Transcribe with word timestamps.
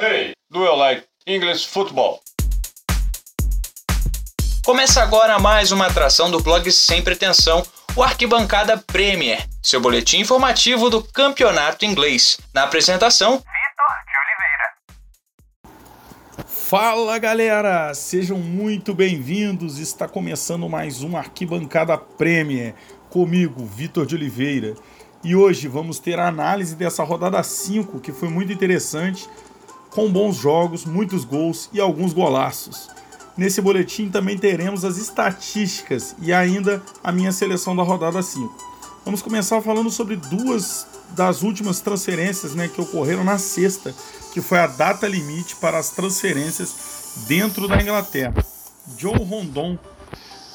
Hey, 0.00 0.32
do 0.48 0.60
you 0.60 0.76
like 0.76 1.04
English 1.26 1.66
football? 1.66 2.20
Começa 4.64 5.02
agora 5.02 5.40
mais 5.40 5.72
uma 5.72 5.86
atração 5.86 6.30
do 6.30 6.40
blog 6.40 6.70
Sem 6.70 7.02
Pretensão, 7.02 7.64
o 7.96 8.02
Arquibancada 8.04 8.78
Premier, 8.78 9.44
seu 9.60 9.80
boletim 9.80 10.20
informativo 10.20 10.88
do 10.88 11.02
campeonato 11.02 11.84
inglês. 11.84 12.38
Na 12.54 12.62
apresentação, 12.62 13.38
Vitor 13.38 13.96
de 14.06 14.12
Oliveira. 15.66 16.46
Fala 16.46 17.18
galera, 17.18 17.92
sejam 17.92 18.38
muito 18.38 18.94
bem-vindos. 18.94 19.80
Está 19.80 20.06
começando 20.06 20.68
mais 20.68 21.02
um 21.02 21.16
Arquibancada 21.16 21.98
Premier 21.98 22.76
comigo, 23.10 23.66
Vitor 23.66 24.06
de 24.06 24.14
Oliveira. 24.14 24.76
E 25.24 25.34
hoje 25.34 25.66
vamos 25.66 25.98
ter 25.98 26.20
a 26.20 26.28
análise 26.28 26.76
dessa 26.76 27.02
rodada 27.02 27.42
5, 27.42 27.98
que 27.98 28.12
foi 28.12 28.28
muito 28.28 28.52
interessante 28.52 29.28
com 29.90 30.10
bons 30.10 30.36
jogos, 30.36 30.84
muitos 30.84 31.24
gols 31.24 31.68
e 31.72 31.80
alguns 31.80 32.12
golaços. 32.12 32.88
Nesse 33.36 33.60
boletim 33.60 34.08
também 34.08 34.36
teremos 34.36 34.84
as 34.84 34.96
estatísticas 34.96 36.16
e 36.20 36.32
ainda 36.32 36.82
a 37.02 37.12
minha 37.12 37.30
seleção 37.30 37.76
da 37.76 37.82
rodada 37.82 38.20
5. 38.20 38.52
Vamos 39.04 39.22
começar 39.22 39.62
falando 39.62 39.90
sobre 39.90 40.16
duas 40.16 40.86
das 41.10 41.42
últimas 41.42 41.80
transferências 41.80 42.54
né, 42.54 42.68
que 42.68 42.80
ocorreram 42.80 43.24
na 43.24 43.38
sexta, 43.38 43.94
que 44.32 44.40
foi 44.40 44.58
a 44.58 44.66
data 44.66 45.06
limite 45.06 45.56
para 45.56 45.78
as 45.78 45.90
transferências 45.90 47.24
dentro 47.28 47.66
da 47.68 47.80
Inglaterra. 47.80 48.44
John 48.96 49.16
Rondon 49.16 49.78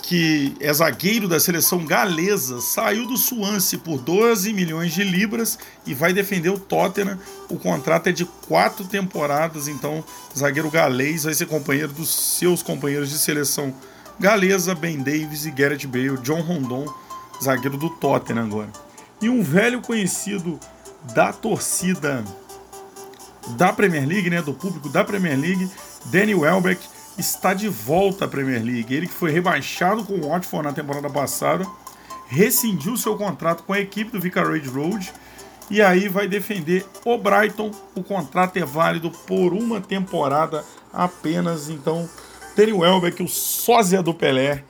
que 0.03 0.53
é 0.59 0.71
zagueiro 0.73 1.29
da 1.29 1.39
seleção 1.39 1.85
galesa, 1.85 2.59
saiu 2.59 3.07
do 3.07 3.15
Swansea 3.15 3.79
por 3.79 3.99
12 4.01 4.51
milhões 4.51 4.93
de 4.93 5.01
libras 5.01 5.57
e 5.87 5.93
vai 5.93 6.11
defender 6.11 6.49
o 6.49 6.59
Tottenham. 6.59 7.17
O 7.49 7.57
contrato 7.57 8.07
é 8.07 8.11
de 8.11 8.25
quatro 8.25 8.83
temporadas, 8.83 9.69
então 9.69 10.03
zagueiro 10.37 10.69
galês 10.69 11.23
vai 11.23 11.33
ser 11.33 11.45
companheiro 11.45 11.93
dos 11.93 12.13
seus 12.37 12.61
companheiros 12.61 13.09
de 13.09 13.17
seleção 13.17 13.73
galesa, 14.19 14.75
Ben 14.75 14.97
Davis 14.97 15.45
e 15.45 15.51
Gareth 15.51 15.87
Bale, 15.87 16.17
John 16.17 16.41
Rondon, 16.41 16.85
zagueiro 17.41 17.77
do 17.77 17.89
Tottenham 17.89 18.43
agora. 18.43 18.69
E 19.21 19.29
um 19.29 19.41
velho 19.41 19.81
conhecido 19.81 20.59
da 21.15 21.31
torcida 21.31 22.25
da 23.55 23.71
Premier 23.71 24.05
League, 24.05 24.29
né, 24.29 24.41
do 24.41 24.53
público 24.53 24.89
da 24.89 25.05
Premier 25.05 25.39
League, 25.39 25.71
Danny 26.07 26.35
Welbeck, 26.35 26.81
está 27.17 27.53
de 27.53 27.67
volta 27.69 28.25
à 28.25 28.27
Premier 28.27 28.63
League. 28.63 28.93
Ele 28.93 29.07
que 29.07 29.13
foi 29.13 29.31
rebaixado 29.31 30.03
com 30.03 30.13
o 30.13 30.29
Watford 30.29 30.67
na 30.67 30.73
temporada 30.73 31.09
passada, 31.09 31.65
rescindiu 32.27 32.97
seu 32.97 33.15
contrato 33.15 33.63
com 33.63 33.73
a 33.73 33.79
equipe 33.79 34.11
do 34.11 34.19
Vicarage 34.19 34.67
Road 34.67 35.11
e 35.69 35.81
aí 35.81 36.07
vai 36.07 36.27
defender 36.27 36.85
o 37.05 37.17
Brighton. 37.17 37.71
O 37.95 38.03
contrato 38.03 38.57
é 38.57 38.65
válido 38.65 39.09
por 39.09 39.53
uma 39.53 39.79
temporada 39.79 40.63
apenas. 40.91 41.69
Então, 41.69 42.09
Terry 42.55 42.73
Welbeck, 42.73 43.21
o 43.23 43.27
sósia 43.27 44.01
do 44.01 44.13
Pelé, 44.13 44.63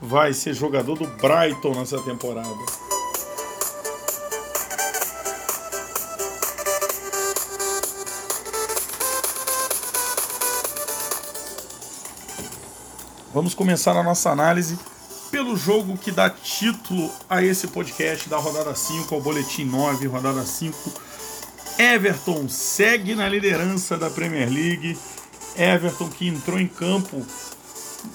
vai 0.00 0.32
ser 0.32 0.54
jogador 0.54 0.98
do 0.98 1.06
Brighton 1.06 1.74
nessa 1.74 2.00
temporada. 2.02 2.89
Vamos 13.32 13.54
começar 13.54 13.96
a 13.96 14.02
nossa 14.02 14.28
análise 14.30 14.76
pelo 15.30 15.56
jogo 15.56 15.96
que 15.96 16.10
dá 16.10 16.28
título 16.28 17.08
a 17.28 17.40
esse 17.40 17.68
podcast 17.68 18.28
da 18.28 18.36
rodada 18.36 18.74
5, 18.74 19.14
ao 19.14 19.20
boletim 19.20 19.64
9, 19.64 20.08
rodada 20.08 20.44
5. 20.44 20.92
Everton 21.78 22.48
segue 22.48 23.14
na 23.14 23.28
liderança 23.28 23.96
da 23.96 24.10
Premier 24.10 24.50
League. 24.50 24.98
Everton 25.56 26.08
que 26.08 26.26
entrou 26.26 26.58
em 26.58 26.66
campo 26.66 27.24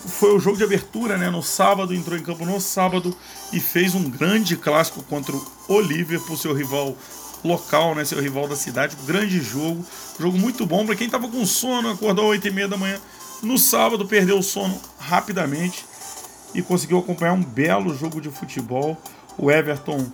foi 0.06 0.36
o 0.36 0.40
jogo 0.40 0.58
de 0.58 0.66
abertura, 0.66 1.18
né? 1.18 1.30
No 1.30 1.42
sábado, 1.42 1.94
entrou 1.94 2.20
em 2.20 2.24
campo 2.24 2.46
no 2.46 2.60
sábado 2.60 3.16
e 3.54 3.60
fez 3.62 3.96
um 3.96 4.10
grande 4.10 4.58
clássico 4.58 5.02
contra 5.04 5.34
o 5.70 5.80
Liverpool, 5.80 6.36
seu 6.36 6.54
rival 6.54 6.94
local, 7.42 7.96
né? 7.96 8.04
Seu 8.04 8.20
rival 8.20 8.50
da 8.50 8.56
cidade. 8.58 8.98
Grande 9.08 9.40
jogo, 9.40 9.86
jogo 10.20 10.38
muito 10.38 10.66
bom 10.66 10.86
para 10.86 10.96
quem 10.96 11.06
estava 11.06 11.30
com 11.30 11.46
sono, 11.46 11.90
acordou 11.90 12.34
às 12.34 12.40
8h30 12.40 12.68
da 12.68 12.76
manhã 12.76 13.00
no 13.42 13.58
sábado, 13.58 14.08
perdeu 14.08 14.40
o 14.40 14.44
sono 14.44 14.80
rapidamente 15.00 15.86
e 16.54 16.62
conseguiu 16.62 17.00
acompanhar 17.00 17.34
um 17.34 17.44
belo 17.44 17.96
jogo 17.96 18.22
de 18.22 18.30
futebol. 18.30 18.98
O 19.38 19.52
Everton, 19.52 20.06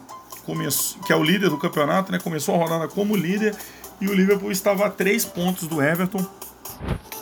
começou, 0.46 1.02
que 1.04 1.14
é 1.14 1.16
o 1.16 1.24
líder 1.24 1.50
do 1.50 1.58
campeonato, 1.58 2.12
né, 2.12 2.20
começou 2.20 2.56
a 2.56 2.58
rodada 2.58 2.88
como 2.88 3.16
líder 3.16 3.56
e 4.00 4.08
o 4.08 4.14
Liverpool 4.14 4.52
estava 4.52 4.88
a 4.88 4.90
três 4.90 5.24
pontos 5.24 5.68
do 5.68 5.81
Everton. 5.81 6.26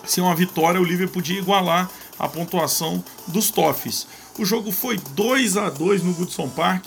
Sem 0.06 0.24
uma 0.24 0.34
vitória, 0.36 0.80
o 0.80 0.84
Liverpool 0.84 1.16
podia 1.16 1.38
igualar 1.38 1.90
a 2.18 2.28
pontuação 2.28 3.04
dos 3.28 3.52
Toffees. 3.52 4.08
O 4.38 4.46
jogo 4.46 4.72
foi 4.72 4.98
2 5.12 5.58
a 5.58 5.70
2 5.70 6.04
no 6.04 6.14
Goodson 6.14 6.48
Park 6.50 6.86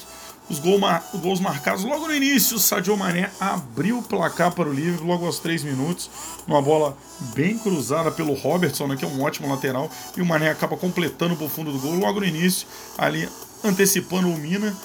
os, 0.53 0.59
gol 0.59 0.79
mar... 0.79 1.03
os 1.13 1.21
gols 1.21 1.41
marcados 1.41 1.83
logo 1.83 2.07
no 2.07 2.15
início. 2.15 2.57
O 2.57 2.61
Sadio 2.61 2.97
Mané 2.97 3.31
abriu 3.41 3.99
o 3.99 4.03
placar 4.03 4.53
para 4.53 4.69
o 4.69 4.73
Liverpool 4.73 5.07
logo 5.07 5.25
aos 5.25 5.39
3 5.39 5.65
minutos. 5.65 6.11
Uma 6.47 6.61
bola 6.61 6.97
bem 7.35 7.57
cruzada 7.57 8.11
pelo 8.11 8.35
Robertson, 8.35 8.87
né, 8.87 8.97
que 8.97 9.05
é 9.05 9.09
um 9.09 9.23
ótimo 9.23 9.49
lateral. 9.49 9.91
E 10.17 10.21
o 10.21 10.27
Mané 10.27 10.51
acaba 10.51 10.77
completando 10.77 11.35
para 11.35 11.47
o 11.47 11.49
fundo 11.49 11.73
do 11.73 11.79
gol 11.79 11.95
logo 11.95 12.21
no 12.21 12.27
início, 12.27 12.69
ali 12.99 13.27
antecipando 13.65 14.29
o 14.29 14.37
Mina. 14.37 14.77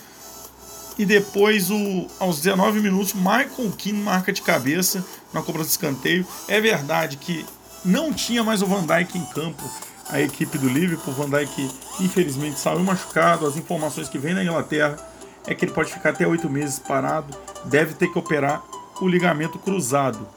E 0.97 1.05
depois, 1.05 1.69
o, 1.69 2.07
aos 2.19 2.41
19 2.41 2.79
minutos, 2.79 3.13
Michael 3.13 3.71
Keane 3.77 3.99
marca 3.99 4.33
de 4.33 4.41
cabeça 4.41 5.05
na 5.31 5.43
cobrança 5.43 5.67
de 5.67 5.73
escanteio. 5.73 6.25
É 6.47 6.59
verdade 6.59 7.17
que 7.17 7.45
não 7.85 8.11
tinha 8.11 8.43
mais 8.43 8.61
o 8.61 8.65
Van 8.65 8.85
Dijk 8.85 9.17
em 9.17 9.25
campo 9.25 9.63
a 10.09 10.21
equipe 10.21 10.57
do 10.57 10.69
Liverpool. 10.69 11.13
Van 11.13 11.29
Dijk, 11.29 11.69
infelizmente, 11.99 12.59
saiu 12.59 12.79
machucado. 12.79 13.45
As 13.45 13.57
informações 13.57 14.09
que 14.09 14.17
vêm 14.17 14.33
da 14.33 14.43
Inglaterra 14.43 14.97
é 15.47 15.55
que 15.55 15.63
ele 15.65 15.71
pode 15.71 15.91
ficar 15.91 16.09
até 16.09 16.27
oito 16.27 16.49
meses 16.49 16.77
parado, 16.77 17.35
deve 17.65 17.93
ter 17.93 18.09
que 18.09 18.19
operar 18.19 18.61
o 19.01 19.07
ligamento 19.07 19.57
cruzado. 19.57 20.27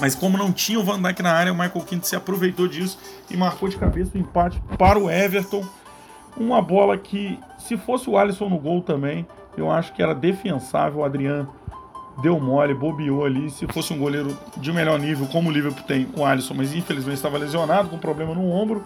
Mas 0.00 0.14
como 0.14 0.36
não 0.36 0.52
tinha 0.52 0.80
o 0.80 0.84
Van 0.84 1.00
Dijk 1.00 1.22
na 1.22 1.32
área, 1.32 1.52
o 1.52 1.56
Michael 1.56 1.84
Keane 1.84 2.04
se 2.04 2.16
aproveitou 2.16 2.66
disso 2.66 2.98
e 3.30 3.36
marcou 3.36 3.68
de 3.68 3.76
cabeça 3.76 4.12
o 4.14 4.18
empate 4.18 4.60
para 4.78 4.98
o 4.98 5.10
Everton. 5.10 5.64
Uma 6.36 6.60
bola 6.60 6.98
que, 6.98 7.38
se 7.58 7.76
fosse 7.76 8.08
o 8.08 8.18
Alisson 8.18 8.48
no 8.48 8.58
gol 8.58 8.82
também, 8.82 9.26
eu 9.56 9.70
acho 9.70 9.92
que 9.94 10.02
era 10.02 10.14
defensável. 10.14 11.00
O 11.00 11.04
Adriano 11.04 11.48
deu 12.20 12.38
mole, 12.38 12.74
bobeou 12.74 13.24
ali. 13.24 13.50
Se 13.50 13.66
fosse 13.66 13.92
um 13.92 13.98
goleiro 13.98 14.36
de 14.58 14.70
melhor 14.70 14.98
nível, 14.98 15.26
como 15.28 15.48
o 15.48 15.52
Liverpool 15.52 15.84
tem, 15.84 16.08
o 16.14 16.24
Alisson, 16.24 16.54
mas 16.54 16.74
infelizmente 16.74 17.16
estava 17.16 17.38
lesionado, 17.38 17.88
com 17.88 17.96
problema 17.96 18.34
no 18.34 18.50
ombro. 18.50 18.84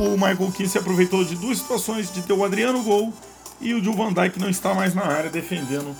O 0.00 0.12
Michael 0.12 0.52
Keane 0.52 0.68
se 0.68 0.78
aproveitou 0.78 1.24
de 1.24 1.34
duas 1.34 1.58
situações 1.58 2.12
de 2.12 2.22
ter 2.22 2.32
o 2.32 2.44
Adriano 2.44 2.78
no 2.78 2.84
gol 2.84 3.12
e 3.62 3.74
o 3.74 3.82
Joe 3.82 3.94
Van 3.94 4.12
não 4.38 4.50
está 4.50 4.74
mais 4.74 4.94
na 4.94 5.04
área 5.04 5.30
defendendo 5.30 5.96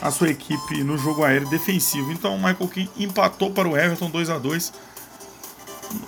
a 0.00 0.10
sua 0.10 0.28
equipe 0.28 0.84
no 0.84 0.98
jogo 0.98 1.24
aéreo 1.24 1.48
defensivo. 1.48 2.12
Então 2.12 2.34
o 2.34 2.38
Michael 2.38 2.68
King 2.68 2.90
empatou 2.98 3.50
para 3.50 3.68
o 3.68 3.76
Everton 3.76 4.10
2 4.10 4.30
a 4.30 4.38
2 4.38 4.72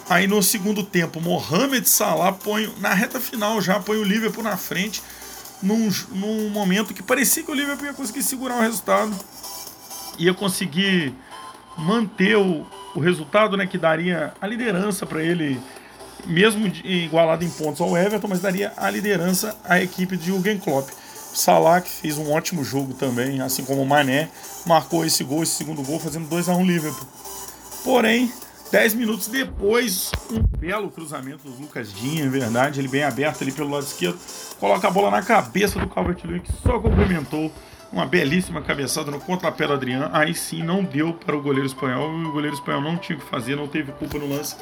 Aí 0.08 0.26
no 0.26 0.42
segundo 0.42 0.82
tempo, 0.82 1.20
Mohamed 1.20 1.88
Salah 1.88 2.32
põe 2.32 2.72
na 2.80 2.92
reta 2.92 3.20
final 3.20 3.60
já 3.60 3.78
põe 3.78 3.96
o 3.96 4.04
Liverpool 4.04 4.42
na 4.42 4.56
frente 4.56 5.02
num, 5.62 5.90
num 6.10 6.48
momento 6.50 6.94
que 6.94 7.02
parecia 7.02 7.42
que 7.42 7.50
o 7.50 7.54
Liverpool 7.54 7.86
ia 7.86 7.92
conseguir 7.92 8.22
segurar 8.22 8.56
o 8.56 8.60
resultado, 8.60 9.14
ia 10.18 10.32
conseguir 10.34 11.14
manter 11.76 12.36
o, 12.36 12.66
o 12.94 13.00
resultado, 13.00 13.56
né, 13.56 13.66
que 13.66 13.78
daria 13.78 14.32
a 14.40 14.46
liderança 14.46 15.06
para 15.06 15.22
ele 15.22 15.60
mesmo 16.26 16.66
igualado 16.84 17.44
em 17.44 17.50
pontos 17.50 17.80
ao 17.80 17.96
Everton, 17.96 18.28
mas 18.28 18.40
daria 18.40 18.72
a 18.76 18.90
liderança 18.90 19.56
à 19.64 19.80
equipe 19.80 20.16
de 20.16 20.26
Jürgen 20.26 20.58
Klopp. 20.58 20.90
Salah, 21.34 21.80
que 21.80 21.90
fez 21.90 22.18
um 22.18 22.32
ótimo 22.32 22.64
jogo 22.64 22.94
também, 22.94 23.40
assim 23.40 23.64
como 23.64 23.82
o 23.82 23.86
Mané, 23.86 24.28
marcou 24.66 25.04
esse 25.04 25.22
gol, 25.22 25.42
esse 25.42 25.52
segundo 25.52 25.82
gol, 25.82 26.00
fazendo 26.00 26.28
2 26.28 26.48
a 26.48 26.52
1 26.52 26.58
um 26.58 26.66
Liverpool. 26.66 27.06
Porém, 27.84 28.32
10 28.72 28.94
minutos 28.94 29.28
depois, 29.28 30.10
um 30.30 30.42
belo 30.58 30.90
cruzamento 30.90 31.48
do 31.48 31.60
Lucas 31.60 31.92
Dinha, 31.92 32.24
é 32.24 32.28
verdade, 32.28 32.80
ele 32.80 32.88
bem 32.88 33.04
aberto 33.04 33.42
ali 33.42 33.52
pelo 33.52 33.70
lado 33.70 33.84
esquerdo, 33.84 34.18
coloca 34.58 34.88
a 34.88 34.90
bola 34.90 35.10
na 35.10 35.22
cabeça 35.22 35.78
do 35.78 35.88
Calvert-Lewin, 35.88 36.40
que 36.40 36.52
só 36.62 36.78
complementou 36.78 37.52
uma 37.92 38.04
belíssima 38.04 38.60
cabeçada 38.60 39.10
no 39.10 39.20
contrapé 39.20 39.66
do 39.66 39.72
Adriano. 39.72 40.10
Aí 40.12 40.34
sim 40.34 40.62
não 40.62 40.84
deu 40.84 41.14
para 41.14 41.36
o 41.36 41.40
goleiro 41.40 41.66
espanhol, 41.66 42.10
o 42.10 42.32
goleiro 42.32 42.54
espanhol 42.54 42.82
não 42.82 42.98
tinha 42.98 43.16
o 43.16 43.20
que 43.20 43.28
fazer, 43.28 43.56
não 43.56 43.66
teve 43.66 43.92
culpa 43.92 44.18
no 44.18 44.28
lance 44.28 44.56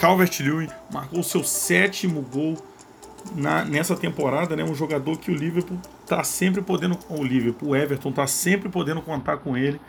Calvert-Lewin 0.00 0.68
marcou 0.90 1.22
seu 1.22 1.44
sétimo 1.44 2.22
gol 2.22 2.56
na, 3.34 3.64
nessa 3.64 3.96
temporada, 3.96 4.56
né? 4.56 4.64
Um 4.64 4.74
jogador 4.74 5.18
que 5.18 5.30
o 5.30 5.34
Liverpool 5.34 5.78
está 6.02 6.22
sempre 6.24 6.62
podendo, 6.62 6.98
o 7.08 7.22
Liverpool, 7.22 7.70
o 7.70 7.76
Everton 7.76 8.10
está 8.10 8.26
sempre 8.26 8.68
podendo 8.68 9.02
contar 9.02 9.38
com 9.38 9.56
ele 9.56 9.80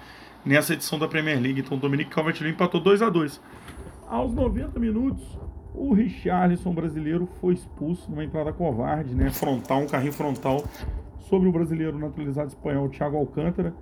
nessa 0.46 0.74
edição 0.74 0.98
da 0.98 1.08
Premier 1.08 1.40
League. 1.40 1.62
Então, 1.62 1.78
Dominic 1.78 2.10
Calvert-Lewin 2.10 2.54
empatou 2.54 2.82
2 2.82 3.02
a 3.02 3.10
2. 3.10 3.42
Aos 4.08 4.34
90 4.34 4.80
minutos, 4.80 5.24
o 5.74 5.94
Richarlison 5.94 6.74
brasileiro 6.74 7.28
foi 7.40 7.54
expulso 7.54 8.10
numa 8.10 8.24
entrada 8.24 8.52
covarde, 8.52 9.16
né? 9.16 9.30
Frontal, 9.30 9.82
um 9.82 9.88
carrinho 9.88 10.14
frontal 10.14 10.64
sobre 11.20 11.48
o 11.48 11.52
brasileiro 11.52 11.98
naturalizado 11.98 12.50
espanhol 12.50 12.90
Thiago 12.90 13.18
Alcântara. 13.18 13.74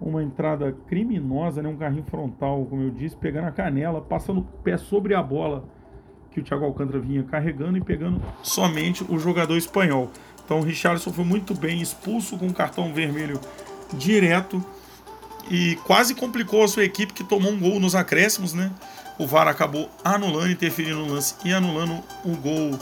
uma 0.00 0.22
entrada 0.22 0.72
criminosa, 0.86 1.62
né? 1.62 1.68
um 1.68 1.76
carrinho 1.76 2.04
frontal, 2.04 2.66
como 2.66 2.82
eu 2.82 2.90
disse, 2.90 3.16
pegando 3.16 3.46
a 3.46 3.52
canela, 3.52 4.00
passando 4.00 4.40
o 4.40 4.44
pé 4.62 4.76
sobre 4.76 5.14
a 5.14 5.22
bola 5.22 5.64
que 6.34 6.40
o 6.40 6.42
Thiago 6.42 6.64
Alcântara 6.64 6.98
vinha 6.98 7.22
carregando 7.22 7.78
e 7.78 7.80
pegando 7.80 8.20
somente 8.42 9.04
o 9.08 9.18
jogador 9.18 9.56
espanhol. 9.56 10.10
Então 10.44 10.58
o 10.58 10.62
Richarlison 10.62 11.12
foi 11.12 11.24
muito 11.24 11.54
bem 11.54 11.80
expulso 11.80 12.36
com 12.36 12.52
cartão 12.52 12.92
vermelho 12.92 13.40
direto 13.92 14.62
e 15.48 15.76
quase 15.84 16.14
complicou 16.14 16.64
a 16.64 16.68
sua 16.68 16.84
equipe 16.84 17.12
que 17.12 17.22
tomou 17.22 17.52
um 17.52 17.58
gol 17.58 17.78
nos 17.78 17.94
acréscimos, 17.94 18.52
né? 18.52 18.72
O 19.16 19.26
VAR 19.28 19.46
acabou 19.46 19.88
anulando, 20.04 20.50
interferindo 20.50 21.06
no 21.06 21.14
lance 21.14 21.36
e 21.44 21.52
anulando 21.52 22.02
o 22.24 22.36
gol 22.36 22.76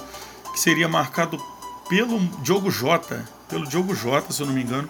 que 0.53 0.59
seria 0.59 0.89
marcado 0.89 1.39
pelo 1.91 2.19
Diogo 2.43 2.71
Jota, 2.71 3.29
pelo 3.49 3.67
Diogo 3.67 3.95
Jota, 3.95 4.33
se 4.33 4.41
eu 4.41 4.47
não 4.47 4.55
me 4.55 4.63
engano. 4.63 4.89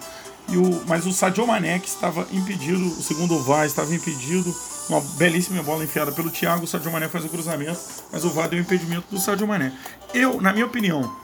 E 0.49 0.57
o, 0.57 0.83
mas 0.87 1.05
o 1.05 1.13
Sadio 1.13 1.47
Mané 1.47 1.79
que 1.79 1.87
estava 1.87 2.27
impedido, 2.31 2.89
segundo 3.01 3.35
o 3.35 3.43
VAR, 3.43 3.65
estava 3.65 3.93
impedido. 3.93 4.53
Uma 4.89 4.99
belíssima 4.99 5.63
bola 5.63 5.83
enfiada 5.83 6.11
pelo 6.11 6.29
Thiago, 6.29 6.65
o 6.65 6.67
Sadio 6.67 6.91
Mané 6.91 7.07
faz 7.07 7.23
o 7.23 7.29
cruzamento, 7.29 7.79
mas 8.11 8.25
o 8.25 8.29
VAR 8.29 8.49
deu 8.49 8.59
impedimento 8.59 9.05
do 9.09 9.17
Sadio 9.17 9.47
Mané. 9.47 9.71
Eu, 10.13 10.41
na 10.41 10.51
minha 10.51 10.65
opinião, 10.65 11.15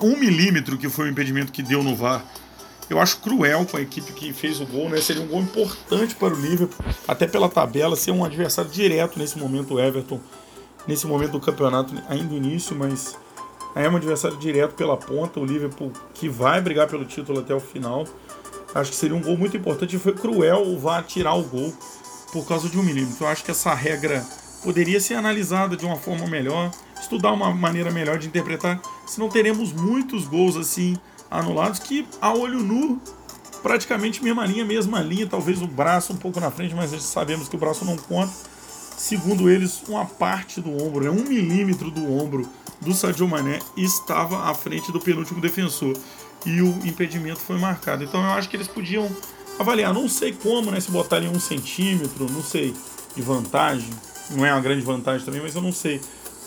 um 0.00 0.16
milímetro 0.16 0.78
que 0.78 0.88
foi 0.88 1.06
o 1.06 1.10
impedimento 1.10 1.52
que 1.52 1.62
deu 1.62 1.82
no 1.82 1.94
VAR 1.94 2.24
eu 2.88 3.00
acho 3.00 3.18
cruel 3.18 3.64
com 3.64 3.76
a 3.76 3.80
equipe 3.80 4.12
que 4.12 4.32
fez 4.32 4.60
o 4.60 4.66
gol, 4.66 4.88
né? 4.88 5.00
Seria 5.00 5.22
um 5.22 5.26
gol 5.26 5.40
importante 5.40 6.14
para 6.14 6.34
o 6.34 6.40
Liverpool, 6.40 6.84
até 7.08 7.26
pela 7.26 7.48
tabela, 7.48 7.96
ser 7.96 8.10
um 8.10 8.24
adversário 8.24 8.70
direto 8.70 9.18
nesse 9.18 9.38
momento, 9.38 9.74
o 9.74 9.80
Everton, 9.80 10.20
nesse 10.86 11.06
momento 11.06 11.32
do 11.32 11.40
campeonato, 11.40 11.94
ainda 12.08 12.34
início, 12.34 12.76
mas 12.76 13.16
é 13.74 13.88
um 13.88 13.96
adversário 13.96 14.36
direto 14.36 14.74
pela 14.74 14.96
ponta, 14.96 15.40
o 15.40 15.44
Liverpool 15.44 15.92
que 16.14 16.28
vai 16.28 16.60
brigar 16.60 16.88
pelo 16.88 17.04
título 17.04 17.40
até 17.40 17.54
o 17.54 17.60
final. 17.60 18.04
Acho 18.74 18.90
que 18.90 18.96
seria 18.96 19.16
um 19.16 19.22
gol 19.22 19.36
muito 19.36 19.56
importante 19.56 19.96
e 19.96 19.98
foi 19.98 20.12
cruel 20.12 20.62
o 20.66 20.78
VAR 20.78 21.04
tirar 21.04 21.34
o 21.34 21.42
gol 21.42 21.72
por 22.32 22.46
causa 22.46 22.68
de 22.68 22.78
um 22.78 22.82
milímetro. 22.82 23.24
Eu 23.24 23.28
acho 23.28 23.44
que 23.44 23.50
essa 23.50 23.74
regra 23.74 24.24
poderia 24.62 25.00
ser 25.00 25.14
analisada 25.14 25.76
de 25.76 25.84
uma 25.84 25.96
forma 25.96 26.26
melhor, 26.26 26.70
estudar 27.00 27.32
uma 27.32 27.52
maneira 27.52 27.90
melhor 27.90 28.18
de 28.18 28.26
interpretar, 28.26 28.80
senão 29.06 29.28
teremos 29.28 29.72
muitos 29.72 30.26
gols 30.26 30.56
assim 30.56 30.96
anulados 31.30 31.78
que 31.78 32.06
a 32.20 32.32
olho 32.32 32.60
nu 32.60 33.00
praticamente 33.62 34.22
mesma 34.22 34.44
linha, 34.44 34.64
mesma 34.64 35.00
linha, 35.00 35.26
talvez 35.26 35.62
o 35.62 35.66
braço 35.66 36.12
um 36.12 36.16
pouco 36.16 36.38
na 36.38 36.50
frente, 36.50 36.74
mas 36.74 36.90
sabemos 37.02 37.48
que 37.48 37.56
o 37.56 37.58
braço 37.58 37.84
não 37.84 37.96
conta. 37.96 38.32
Segundo 38.96 39.50
eles, 39.50 39.82
uma 39.88 40.04
parte 40.04 40.60
do 40.60 40.70
ombro, 40.70 41.04
né, 41.04 41.10
um 41.10 41.28
milímetro 41.28 41.90
do 41.90 42.12
ombro 42.12 42.48
do 42.80 42.94
Sadio 42.94 43.26
Mané 43.26 43.58
estava 43.76 44.50
à 44.50 44.54
frente 44.54 44.92
do 44.92 45.00
penúltimo 45.00 45.40
defensor. 45.40 45.96
E 46.46 46.60
o 46.60 46.68
impedimento 46.84 47.40
foi 47.40 47.58
marcado. 47.58 48.04
Então 48.04 48.22
eu 48.22 48.30
acho 48.32 48.48
que 48.48 48.56
eles 48.56 48.68
podiam 48.68 49.10
avaliar, 49.58 49.94
não 49.94 50.08
sei 50.08 50.32
como, 50.32 50.70
né, 50.70 50.80
se 50.80 50.90
botarem 50.90 51.28
um 51.28 51.40
centímetro, 51.40 52.30
não 52.30 52.42
sei, 52.42 52.74
de 53.14 53.22
vantagem, 53.22 53.88
não 54.30 54.44
é 54.44 54.52
uma 54.52 54.60
grande 54.60 54.82
vantagem 54.82 55.24
também, 55.24 55.40
mas 55.40 55.54
eu 55.54 55.62
não 55.62 55.72
sei 55.72 56.00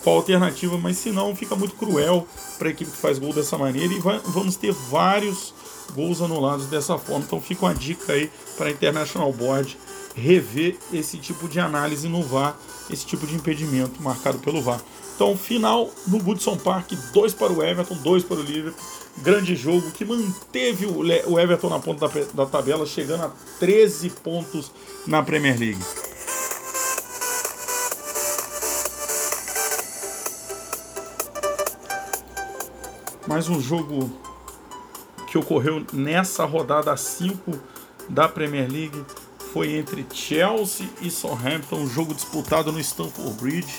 qual 0.04 0.18
alternativa, 0.18 0.78
mas 0.78 0.98
se 0.98 1.12
não 1.12 1.36
fica 1.36 1.56
muito 1.56 1.76
cruel 1.76 2.28
para 2.58 2.68
a 2.68 2.72
equipe 2.72 2.92
que 2.92 2.98
faz 2.98 3.18
gol 3.20 3.34
dessa 3.34 3.58
maneira. 3.58 3.94
E 3.94 4.00
vai, 4.00 4.20
vamos 4.26 4.56
ter 4.56 4.72
vários 4.72 5.54
gols 5.94 6.22
anulados 6.22 6.68
dessa 6.68 6.98
forma. 6.98 7.24
Então 7.26 7.42
fica 7.42 7.66
uma 7.66 7.76
dica 7.76 8.14
aí 8.14 8.32
para 8.56 8.68
a 8.68 8.72
International 8.72 9.32
Board 9.34 9.78
rever 10.18 10.78
esse 10.92 11.18
tipo 11.18 11.48
de 11.48 11.60
análise 11.60 12.08
no 12.08 12.24
VAR, 12.24 12.58
esse 12.90 13.06
tipo 13.06 13.26
de 13.28 13.36
impedimento 13.36 14.02
marcado 14.02 14.40
pelo 14.40 14.62
VAR. 14.62 14.82
Então, 15.16 15.38
final 15.38 15.90
no 16.08 16.20
Goodson 16.20 16.58
Park, 16.58 16.92
dois 17.14 17.34
para 17.34 17.52
o 17.52 17.64
Everton, 17.64 17.96
dois 17.98 18.24
para 18.24 18.38
o 18.38 18.42
Liverpool. 18.42 18.84
Grande 19.20 19.56
jogo 19.56 19.90
que 19.92 20.06
manteve 20.06 20.86
o 20.86 21.40
Everton 21.40 21.70
na 21.70 21.80
ponta 21.80 22.08
da 22.34 22.46
tabela, 22.46 22.86
chegando 22.86 23.24
a 23.24 23.32
13 23.60 24.12
pontos 24.12 24.72
na 25.08 25.24
Premier 25.24 25.58
League. 25.58 25.84
mais 33.28 33.50
um 33.50 33.62
jogo 33.62 34.10
que 35.28 35.38
ocorreu 35.38 35.86
nessa 35.92 36.46
rodada 36.46 36.96
5 36.96 37.52
da 38.10 38.28
Premier 38.28 38.72
League 38.72 39.06
foi 39.54 39.76
entre 39.76 40.06
Chelsea 40.14 40.88
e 41.02 41.10
Southampton, 41.10 41.78
um 41.78 41.90
jogo 41.90 42.14
disputado 42.14 42.72
no 42.72 42.80
Stamford 42.80 43.40
Bridge 43.40 43.74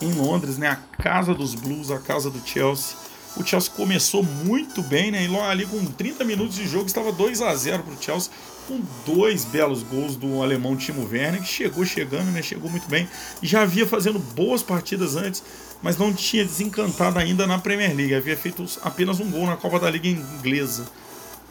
em 0.00 0.12
Londres, 0.12 0.58
né, 0.58 0.68
a 0.68 0.76
casa 0.76 1.34
dos 1.34 1.54
Blues, 1.54 1.90
a 1.90 1.98
casa 1.98 2.30
do 2.30 2.40
Chelsea. 2.46 2.96
O 3.36 3.44
Chelsea 3.44 3.72
começou 3.74 4.22
muito 4.22 4.82
bem, 4.82 5.10
né? 5.10 5.24
E 5.24 5.26
logo 5.26 5.44
ali 5.44 5.64
com 5.64 5.82
30 5.86 6.22
minutos 6.22 6.56
de 6.56 6.68
jogo 6.68 6.86
estava 6.86 7.10
2 7.10 7.40
a 7.40 7.54
0 7.54 7.82
para 7.82 7.94
o 7.94 8.02
Chelsea, 8.02 8.30
com 8.68 8.78
dois 9.06 9.46
belos 9.46 9.82
gols 9.82 10.16
do 10.16 10.42
alemão 10.42 10.76
Timo 10.76 11.08
Werner, 11.10 11.40
que 11.40 11.48
chegou 11.48 11.82
chegando, 11.86 12.30
né? 12.30 12.42
Chegou 12.42 12.70
muito 12.70 12.86
bem. 12.88 13.08
Já 13.42 13.62
havia 13.62 13.86
fazendo 13.86 14.18
boas 14.18 14.62
partidas 14.62 15.16
antes, 15.16 15.42
mas 15.82 15.96
não 15.96 16.12
tinha 16.12 16.44
desencantado 16.44 17.18
ainda 17.18 17.46
na 17.46 17.58
Premier 17.58 17.96
League. 17.96 18.14
Havia 18.14 18.36
feito 18.36 18.66
apenas 18.82 19.18
um 19.18 19.30
gol 19.30 19.46
na 19.46 19.56
Copa 19.56 19.80
da 19.80 19.88
Liga 19.88 20.08
Inglesa 20.08 20.84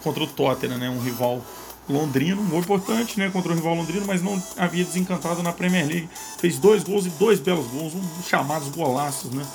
contra 0.04 0.24
o 0.24 0.28
Tottenham, 0.28 0.78
né? 0.78 0.88
Um 0.88 1.00
rival 1.00 1.44
londrino, 1.92 2.42
gol 2.44 2.60
importante, 2.60 3.20
né? 3.20 3.30
Contra 3.30 3.52
o 3.52 3.56
rival 3.56 3.76
londrino, 3.76 4.06
mas 4.06 4.22
não 4.22 4.42
havia 4.58 4.84
desencantado 4.84 5.44
na 5.44 5.52
Premier 5.52 5.86
League. 5.86 6.10
Fez 6.40 6.58
dois 6.58 6.84
gols 6.84 7.06
e 7.06 7.10
dois 7.10 7.40
belos 7.40 7.68
gols, 7.68 7.94
um 7.94 8.24
chamados 8.24 8.70
golaços, 8.70 9.32
né? 9.32 9.46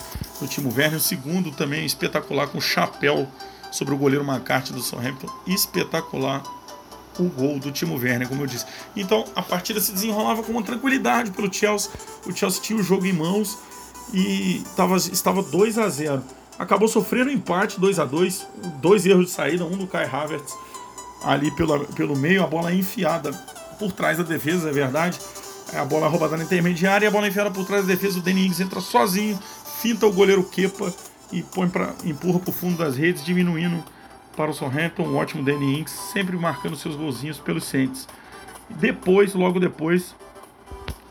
Do 0.41 0.47
Timo 0.47 0.73
Werner. 0.75 0.99
O 0.99 1.01
segundo 1.01 1.51
também 1.51 1.85
espetacular 1.85 2.49
com 2.49 2.61
chapéu 2.61 3.27
sobre 3.73 3.95
o 3.95 3.97
goleiro 3.97 4.25
McCarthy 4.25 4.73
do 4.73 4.83
Southampton. 4.83 5.29
Espetacular 5.47 6.43
o 7.19 7.25
gol 7.25 7.59
do 7.59 7.73
Timo 7.73 7.97
Werner, 7.97 8.29
como 8.29 8.43
eu 8.43 8.47
disse. 8.47 8.67
Então 8.95 9.25
a 9.35 9.43
partida 9.43 9.81
se 9.81 9.93
desenrolava 9.93 10.43
com 10.43 10.53
uma 10.53 10.63
tranquilidade 10.63 11.31
pelo 11.31 11.53
Chelsea. 11.53 11.91
O 12.27 12.33
Chelsea 12.33 12.63
tinha 12.63 12.79
o 12.79 12.83
jogo 12.83 13.07
em 13.07 13.13
mãos 13.13 13.59
e 14.13 14.63
tava, 14.77 14.97
estava 14.97 15.43
2 15.43 15.79
a 15.79 15.89
0 15.89 16.23
Acabou 16.59 16.89
sofrendo 16.89 17.31
um 17.31 17.35
empate 17.35 17.79
2 17.79 17.99
a 17.99 18.05
2 18.05 18.47
dois 18.81 19.05
erros 19.05 19.27
de 19.27 19.33
saída, 19.33 19.65
um 19.65 19.77
do 19.77 19.87
Kai 19.87 20.05
Havertz 20.05 20.55
ali 21.27 21.51
pelo, 21.51 21.85
pelo 21.87 22.17
meio, 22.17 22.43
a 22.45 22.47
bola 22.47 22.73
enfiada 22.73 23.33
por 23.79 23.93
trás 23.93 24.17
da 24.17 24.25
defesa, 24.25 24.71
é 24.71 24.73
verdade. 24.73 25.19
A 25.75 25.85
bola 25.85 26.07
roubada 26.07 26.37
na 26.37 26.45
intermediária 26.45 27.07
e 27.07 27.09
a 27.09 27.11
bola 27.11 27.27
enfiada 27.27 27.51
por 27.51 27.67
trás 27.67 27.85
da 27.85 27.93
defesa. 27.93 28.21
O 28.21 28.23
Danny 28.23 28.47
Ings 28.47 28.61
entra 28.61 28.81
sozinho, 28.81 29.39
finta 29.83 30.07
o 30.07 30.13
goleiro 30.13 30.45
Kepa 30.45 30.95
e 31.33 31.43
põe 31.43 31.69
pra, 31.69 31.93
empurra 32.05 32.39
para 32.39 32.51
o 32.51 32.53
fundo 32.53 32.79
das 32.79 32.97
redes, 32.97 33.25
diminuindo 33.25 33.83
para 34.37 34.51
o 34.51 34.55
Southampton. 34.55 35.03
Um 35.03 35.17
ótimo 35.17 35.43
Danny 35.43 35.81
Ings, 35.81 35.91
sempre 36.13 36.37
marcando 36.37 36.77
seus 36.77 36.95
golzinhos 36.95 37.39
pelos 37.39 37.65
Saints. 37.65 38.07
Depois, 38.71 39.35
logo 39.35 39.59
depois, 39.59 40.15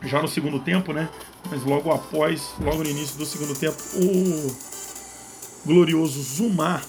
já 0.02 0.22
no 0.22 0.28
segundo 0.28 0.58
tempo, 0.58 0.94
né? 0.94 1.08
Mas 1.50 1.62
logo 1.62 1.92
após, 1.92 2.54
logo 2.58 2.82
no 2.82 2.88
início 2.88 3.18
do 3.18 3.26
segundo 3.26 3.54
tempo, 3.54 3.76
o 3.94 4.56
glorioso 5.66 6.22
Zumar 6.22 6.82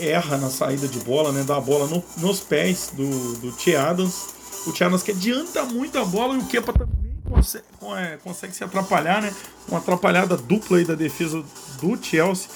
erra 0.00 0.36
na 0.36 0.50
saída 0.50 0.86
de 0.88 0.98
bola, 1.00 1.32
né? 1.32 1.42
Dá 1.42 1.56
a 1.56 1.60
bola 1.60 1.86
no, 1.86 2.02
nos 2.18 2.40
pés 2.40 2.90
do, 2.92 3.36
do. 3.36 3.76
Adams. 3.76 4.34
O 4.66 4.72
T. 4.72 4.82
Adams 4.84 5.02
que 5.02 5.12
adianta 5.12 5.64
muito 5.64 5.98
a 5.98 6.04
bola 6.04 6.34
e 6.34 6.38
o 6.38 6.46
Kepa 6.46 6.72
também 6.72 7.16
consegue, 7.28 7.64
é, 7.96 8.16
consegue 8.16 8.54
se 8.54 8.64
atrapalhar, 8.64 9.22
né? 9.22 9.32
Uma 9.68 9.78
atrapalhada 9.78 10.36
dupla 10.36 10.78
aí 10.78 10.84
da 10.84 10.94
defesa 10.94 11.42
do 11.80 12.02
Chelsea 12.02 12.48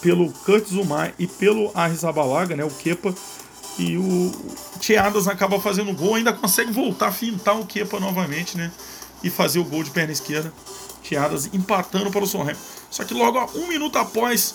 pelo 0.00 0.32
Zumar 0.68 1.12
e 1.18 1.26
pelo 1.26 1.70
Arrizabalaga, 1.74 2.56
né? 2.56 2.64
O 2.64 2.70
Kepa. 2.70 3.14
E 3.78 3.96
o 3.96 4.32
Adams 5.00 5.28
acaba 5.28 5.60
fazendo 5.60 5.92
gol, 5.92 6.16
ainda 6.16 6.32
consegue 6.32 6.72
voltar 6.72 7.12
fintar 7.12 7.58
o 7.58 7.66
Kepa 7.66 8.00
novamente, 8.00 8.56
né? 8.56 8.72
E 9.22 9.30
fazer 9.30 9.58
o 9.58 9.64
gol 9.64 9.82
de 9.82 9.90
perna 9.90 10.12
esquerda. 10.12 10.52
Adams 11.16 11.48
empatando 11.52 12.10
para 12.10 12.22
o 12.22 12.26
Southampton. 12.26 12.60
Só 12.90 13.04
que 13.04 13.14
logo 13.14 13.38
um 13.54 13.68
minuto 13.68 13.96
após 13.96 14.54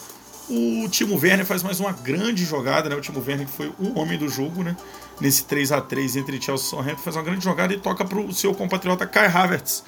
o 0.50 0.88
Timo 0.90 1.16
Werner 1.16 1.46
faz 1.46 1.64
mais 1.64 1.80
uma 1.80 1.92
grande 1.92 2.44
jogada, 2.46 2.90
né? 2.90 2.96
O 2.96 3.02
Timo 3.02 3.20
Werner 3.20 3.46
que 3.46 3.52
foi 3.52 3.72
o 3.80 3.98
homem 3.98 4.18
do 4.18 4.28
jogo, 4.28 4.64
né? 4.64 4.76
Nesse 5.20 5.46
3 5.46 5.72
a 5.72 5.82
3 5.82 6.18
entre 6.18 6.42
Chelsea 6.42 6.66
e 6.66 6.70
Southampton, 6.70 7.02
faz 7.02 7.16
uma 7.16 7.24
grande 7.24 7.44
jogada 7.44 7.74
e 7.74 7.80
toca 7.80 8.04
para 8.04 8.20
o 8.20 8.34
seu 8.34 8.54
compatriota 8.54 9.06
Kai 9.06 9.28
Havertz 9.28 9.84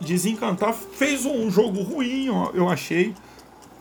desencantar. 0.00 0.74
Fez 0.74 1.24
um 1.24 1.50
jogo 1.50 1.82
ruim, 1.82 2.26
eu 2.54 2.68
achei. 2.68 3.14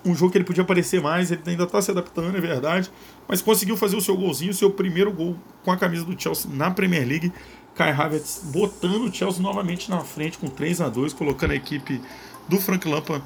Um 0.03 0.13
jogo 0.15 0.31
que 0.31 0.37
ele 0.37 0.45
podia 0.45 0.61
aparecer 0.61 1.01
mais, 1.01 1.31
ele 1.31 1.41
ainda 1.47 1.63
está 1.63 1.81
se 1.81 1.89
adaptando, 1.89 2.37
é 2.37 2.41
verdade. 2.41 2.91
Mas 3.27 3.41
conseguiu 3.41 3.75
fazer 3.75 3.95
o 3.95 4.01
seu 4.01 4.15
golzinho, 4.15 4.51
o 4.51 4.53
seu 4.53 4.69
primeiro 4.69 5.11
gol 5.11 5.35
com 5.63 5.71
a 5.71 5.77
camisa 5.77 6.05
do 6.05 6.19
Chelsea 6.19 6.49
na 6.53 6.69
Premier 6.69 7.07
League. 7.07 7.33
Kai 7.73 7.91
Havertz 7.91 8.41
botando 8.43 9.03
o 9.03 9.13
Chelsea 9.13 9.41
novamente 9.41 9.89
na 9.89 9.99
frente 9.99 10.37
com 10.37 10.47
3 10.47 10.81
a 10.81 10.89
2 10.89 11.11
colocando 11.11 11.51
a 11.51 11.55
equipe 11.55 11.99
do 12.47 12.57
Frank 12.59 12.87
Lampard 12.87 13.25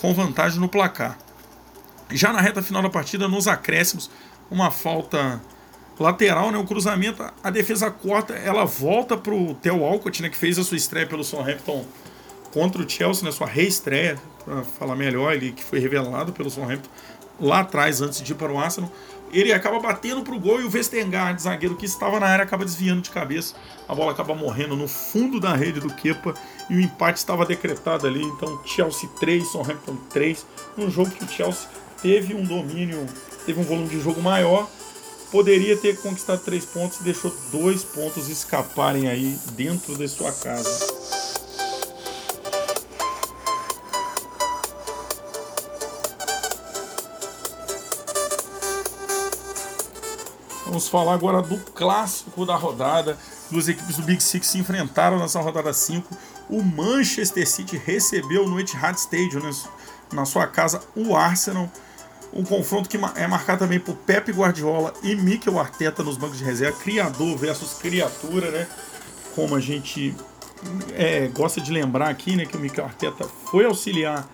com 0.00 0.12
vantagem 0.12 0.60
no 0.60 0.68
placar. 0.68 1.16
Já 2.10 2.32
na 2.32 2.40
reta 2.40 2.62
final 2.62 2.82
da 2.82 2.90
partida, 2.90 3.28
nos 3.28 3.48
acréscimos, 3.48 4.10
uma 4.50 4.70
falta 4.70 5.40
lateral, 5.98 6.50
né? 6.50 6.58
O 6.58 6.64
cruzamento, 6.64 7.24
a 7.42 7.50
defesa 7.50 7.90
corta, 7.90 8.34
ela 8.34 8.64
volta 8.64 9.16
para 9.16 9.34
o 9.34 9.54
Theo 9.54 9.78
Walcott, 9.78 10.22
né? 10.22 10.28
Que 10.28 10.36
fez 10.36 10.58
a 10.58 10.64
sua 10.64 10.76
estreia 10.76 11.06
pelo 11.06 11.24
Southampton 11.24 11.84
contra 12.52 12.82
o 12.82 12.88
Chelsea, 12.88 13.24
né? 13.24 13.32
Sua 13.32 13.46
reestreia, 13.46 14.18
para 14.44 14.62
falar 14.62 14.96
melhor, 14.96 15.34
ele 15.34 15.52
que 15.52 15.64
foi 15.64 15.78
revelado 15.78 16.32
pelo 16.32 16.50
Southampton 16.50 16.90
lá 17.40 17.60
atrás, 17.60 18.00
antes 18.00 18.20
de 18.22 18.32
ir 18.32 18.36
para 18.36 18.52
o 18.52 18.58
Arsenal. 18.58 18.90
ele 19.32 19.52
acaba 19.52 19.80
batendo 19.80 20.22
pro 20.22 20.38
gol 20.38 20.60
e 20.60 20.64
o 20.64 20.70
Vestergaard, 20.70 21.42
zagueiro 21.42 21.76
que 21.76 21.86
estava 21.86 22.20
na 22.20 22.26
área, 22.26 22.44
acaba 22.44 22.64
desviando 22.64 23.02
de 23.02 23.10
cabeça. 23.10 23.54
A 23.88 23.94
bola 23.94 24.12
acaba 24.12 24.34
morrendo 24.34 24.76
no 24.76 24.86
fundo 24.86 25.40
da 25.40 25.54
rede 25.54 25.80
do 25.80 25.92
Kepa 25.92 26.34
e 26.70 26.76
o 26.76 26.80
empate 26.80 27.18
estava 27.18 27.44
decretado 27.44 28.06
ali. 28.06 28.22
Então, 28.22 28.60
Chelsea 28.64 29.08
3, 29.18 29.44
Southampton 29.48 29.96
3. 30.10 30.46
Um 30.78 30.88
jogo 30.88 31.10
que 31.10 31.24
o 31.24 31.28
Chelsea 31.28 31.68
teve 32.04 32.34
um 32.34 32.44
domínio, 32.44 33.06
teve 33.46 33.58
um 33.58 33.64
volume 33.64 33.88
de 33.88 33.98
jogo 33.98 34.20
maior. 34.20 34.68
Poderia 35.32 35.74
ter 35.74 35.96
conquistado 35.96 36.44
três 36.44 36.62
pontos 36.66 37.00
e 37.00 37.02
deixou 37.02 37.34
dois 37.50 37.82
pontos 37.82 38.28
escaparem 38.28 39.08
aí 39.08 39.38
dentro 39.52 39.96
de 39.96 40.06
sua 40.06 40.30
casa. 40.30 40.86
Vamos 50.66 50.88
falar 50.88 51.14
agora 51.14 51.40
do 51.40 51.56
clássico 51.72 52.44
da 52.44 52.54
rodada. 52.54 53.16
Duas 53.50 53.66
equipes 53.66 53.96
do 53.96 54.02
Big 54.02 54.22
Six 54.22 54.46
se 54.46 54.58
enfrentaram 54.58 55.18
nessa 55.18 55.40
rodada 55.40 55.72
5. 55.72 56.14
O 56.50 56.62
Manchester 56.62 57.48
City 57.48 57.78
recebeu 57.78 58.46
no 58.46 58.60
Etihad 58.60 58.94
Stadium, 58.98 59.40
né, 59.40 59.50
na 60.12 60.26
sua 60.26 60.46
casa, 60.46 60.82
o 60.94 61.16
Arsenal. 61.16 61.70
Um 62.34 62.42
confronto 62.42 62.88
que 62.88 62.98
é 63.14 63.26
marcado 63.26 63.60
também 63.60 63.78
por 63.78 63.94
Pepe 63.94 64.32
Guardiola 64.32 64.92
e 65.02 65.14
Mikel 65.14 65.58
Arteta 65.58 66.02
nos 66.02 66.16
bancos 66.16 66.38
de 66.38 66.44
reserva. 66.44 66.76
Criador 66.78 67.36
versus 67.36 67.74
criatura, 67.74 68.50
né? 68.50 68.66
Como 69.34 69.54
a 69.54 69.60
gente 69.60 70.14
é, 70.94 71.28
gosta 71.28 71.60
de 71.60 71.70
lembrar 71.70 72.08
aqui, 72.08 72.34
né? 72.36 72.44
Que 72.44 72.56
o 72.56 72.60
Mikel 72.60 72.84
Arteta 72.84 73.24
foi 73.50 73.64
auxiliar 73.64 74.28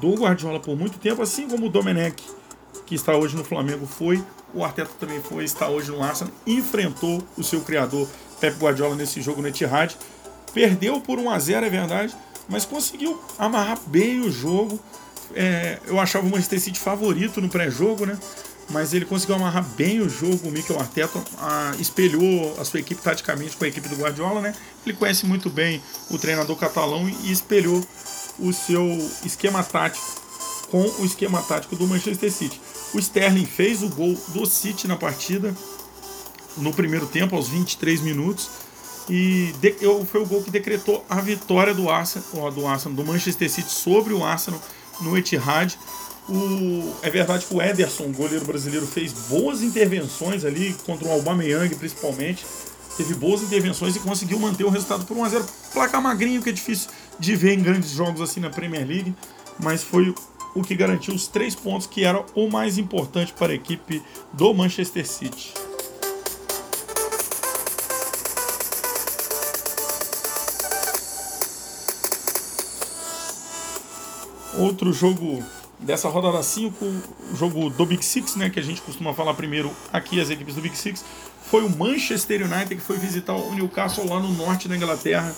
do 0.00 0.14
Guardiola 0.14 0.60
por 0.60 0.76
muito 0.76 0.98
tempo, 0.98 1.22
assim 1.22 1.48
como 1.48 1.66
o 1.66 1.68
Domenech, 1.70 2.22
que 2.86 2.94
está 2.94 3.16
hoje 3.16 3.36
no 3.36 3.42
Flamengo, 3.42 3.86
foi 3.86 4.22
o 4.52 4.64
Arteta 4.64 4.90
também 4.98 5.20
foi, 5.22 5.44
está 5.44 5.68
hoje 5.68 5.90
no 5.90 6.02
Arsenal, 6.02 6.32
enfrentou 6.46 7.22
o 7.36 7.42
seu 7.42 7.60
criador 7.60 8.08
Pep 8.40 8.56
Guardiola 8.58 8.96
nesse 8.96 9.20
jogo 9.20 9.40
no 9.40 9.48
Etihad. 9.48 9.96
Perdeu 10.52 11.00
por 11.00 11.18
1 11.18 11.30
a 11.30 11.38
0 11.38 11.66
é 11.66 11.70
verdade, 11.70 12.16
mas 12.48 12.64
conseguiu 12.64 13.20
amarrar 13.38 13.78
bem 13.86 14.20
o 14.20 14.30
jogo. 14.30 14.80
É, 15.34 15.78
eu 15.86 15.98
achava 15.98 16.26
o 16.26 16.30
Manchester 16.30 16.60
City 16.60 16.78
favorito 16.78 17.40
no 17.40 17.48
pré-jogo, 17.48 18.06
né? 18.06 18.18
Mas 18.70 18.94
ele 18.94 19.04
conseguiu 19.04 19.34
amarrar 19.34 19.64
bem 19.76 20.00
o 20.00 20.08
jogo. 20.08 20.48
O 20.48 20.50
Mikel 20.50 20.78
Arteta 20.78 21.22
a, 21.38 21.72
espelhou 21.78 22.56
a 22.58 22.64
sua 22.64 22.80
equipe 22.80 23.02
taticamente 23.02 23.56
com 23.56 23.64
a 23.64 23.68
equipe 23.68 23.88
do 23.88 23.96
Guardiola, 23.96 24.40
né? 24.40 24.54
Ele 24.86 24.96
conhece 24.96 25.26
muito 25.26 25.50
bem 25.50 25.82
o 26.08 26.18
treinador 26.18 26.56
catalão 26.56 27.08
e 27.08 27.32
espelhou 27.32 27.84
o 28.38 28.52
seu 28.52 28.86
esquema 29.24 29.62
tático 29.62 30.20
com 30.70 30.82
o 30.82 31.04
esquema 31.04 31.42
tático 31.42 31.74
do 31.74 31.86
Manchester 31.86 32.30
City. 32.32 32.60
O 32.94 32.98
Sterling 32.98 33.46
fez 33.46 33.82
o 33.82 33.88
gol 33.88 34.16
do 34.28 34.46
City 34.46 34.86
na 34.86 34.96
partida 34.96 35.54
no 36.56 36.72
primeiro 36.72 37.06
tempo, 37.06 37.34
aos 37.36 37.48
23 37.48 38.00
minutos. 38.00 38.48
E 39.08 39.52
de, 39.60 39.74
foi 40.06 40.22
o 40.22 40.26
gol 40.26 40.42
que 40.42 40.50
decretou 40.50 41.04
a 41.08 41.20
vitória 41.20 41.74
do 41.74 41.90
Arsenal, 41.90 42.50
do 42.52 42.66
Arsenal, 42.66 42.96
do 42.96 43.04
Manchester 43.04 43.50
City 43.50 43.70
sobre 43.70 44.12
o 44.14 44.24
Arsenal 44.24 44.60
no 45.02 45.16
Etihad. 45.16 45.76
O, 46.28 46.94
é 47.02 47.10
verdade 47.10 47.46
que 47.46 47.54
o 47.54 47.60
Ederson, 47.60 48.12
goleiro 48.12 48.44
brasileiro, 48.44 48.86
fez 48.86 49.12
boas 49.12 49.62
intervenções 49.62 50.44
ali 50.44 50.74
contra 50.86 51.08
o 51.08 51.12
Aubameyang, 51.12 51.74
principalmente. 51.74 52.44
Teve 52.96 53.14
boas 53.14 53.42
intervenções 53.42 53.96
e 53.96 54.00
conseguiu 54.00 54.38
manter 54.38 54.64
o 54.64 54.68
resultado 54.68 55.04
por 55.04 55.16
1 55.16 55.24
a 55.24 55.28
0. 55.28 55.44
Placar 55.72 56.02
magrinho 56.02 56.42
que 56.42 56.50
é 56.50 56.52
difícil 56.52 56.90
de 57.18 57.34
ver 57.34 57.54
em 57.54 57.62
grandes 57.62 57.90
jogos 57.90 58.20
assim 58.20 58.40
na 58.40 58.50
Premier 58.50 58.86
League, 58.86 59.14
mas 59.62 59.82
foi 59.82 60.14
o 60.54 60.62
que 60.62 60.74
garantiu 60.74 61.14
os 61.14 61.26
três 61.26 61.54
pontos 61.54 61.86
que 61.86 62.04
era 62.04 62.24
o 62.34 62.48
mais 62.48 62.78
importante 62.78 63.32
para 63.32 63.52
a 63.52 63.54
equipe 63.54 64.02
do 64.32 64.52
Manchester 64.52 65.06
City. 65.06 65.52
Outro 74.60 74.92
jogo 74.92 75.42
dessa 75.78 76.06
rodada 76.10 76.42
5, 76.42 76.84
o 76.84 77.34
jogo 77.34 77.70
do 77.70 77.86
Big 77.86 78.04
Six, 78.04 78.36
né, 78.36 78.50
que 78.50 78.60
a 78.60 78.62
gente 78.62 78.82
costuma 78.82 79.14
falar 79.14 79.32
primeiro 79.32 79.70
aqui, 79.90 80.20
as 80.20 80.28
equipes 80.28 80.54
do 80.54 80.60
Big 80.60 80.76
Six, 80.76 81.02
foi 81.46 81.64
o 81.64 81.70
Manchester 81.70 82.42
United 82.42 82.76
que 82.76 82.82
foi 82.82 82.98
visitar 82.98 83.34
o 83.34 83.54
Newcastle 83.54 84.06
lá 84.06 84.20
no 84.20 84.30
norte 84.34 84.68
da 84.68 84.76
Inglaterra, 84.76 85.34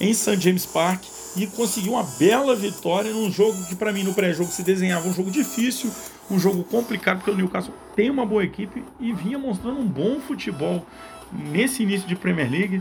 em 0.00 0.14
St. 0.14 0.40
James 0.40 0.64
Park 0.64 1.02
e 1.36 1.44
conseguiu 1.48 1.94
uma 1.94 2.04
bela 2.04 2.54
vitória 2.54 3.12
num 3.12 3.32
jogo 3.32 3.60
que 3.66 3.74
para 3.74 3.92
mim 3.92 4.04
no 4.04 4.14
pré-jogo 4.14 4.52
se 4.52 4.62
desenhava 4.62 5.08
um 5.08 5.12
jogo 5.12 5.32
difícil, 5.32 5.90
um 6.30 6.38
jogo 6.38 6.62
complicado 6.62 7.16
porque 7.16 7.32
o 7.32 7.36
Newcastle 7.36 7.74
tem 7.96 8.10
uma 8.10 8.24
boa 8.24 8.44
equipe 8.44 8.84
e 9.00 9.12
vinha 9.12 9.40
mostrando 9.40 9.80
um 9.80 9.86
bom 9.88 10.20
futebol 10.20 10.86
nesse 11.32 11.82
início 11.82 12.06
de 12.06 12.14
Premier 12.14 12.48
League. 12.48 12.80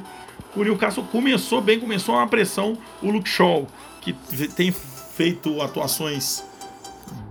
O 0.55 0.63
Newcastle 0.63 1.05
começou 1.05 1.59
bem, 1.59 1.79
começou 1.79 2.13
uma 2.13 2.27
pressão. 2.27 2.77
O 3.01 3.09
Luke 3.09 3.27
Shaw, 3.27 3.65
que 4.01 4.13
tem 4.55 4.71
feito 5.15 5.61
atuações 5.61 6.43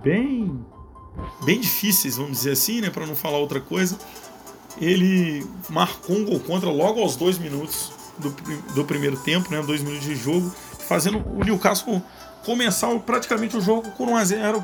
bem 0.03 0.63
bem 1.43 1.59
difíceis, 1.59 2.17
vamos 2.17 2.31
dizer 2.31 2.51
assim, 2.51 2.81
né, 2.81 2.89
para 2.89 3.05
não 3.05 3.15
falar 3.15 3.37
outra 3.37 3.59
coisa. 3.59 3.97
Ele 4.79 5.45
marcou 5.69 6.15
um 6.15 6.25
gol 6.25 6.39
contra 6.39 6.69
logo 6.69 7.01
aos 7.01 7.15
dois 7.15 7.37
minutos 7.37 7.91
do, 8.17 8.29
do 8.73 8.85
primeiro 8.85 9.17
tempo, 9.17 9.51
né, 9.51 9.61
dois 9.61 9.83
minutos 9.83 10.05
de 10.05 10.15
jogo 10.15 10.51
fazendo 10.91 11.19
o 11.19 11.43
Newcastle 11.43 12.01
começar 12.45 12.93
praticamente 12.99 13.55
o 13.55 13.61
jogo 13.61 13.89
com 13.91 14.07
1 14.07 14.17
a 14.17 14.25
0 14.25 14.63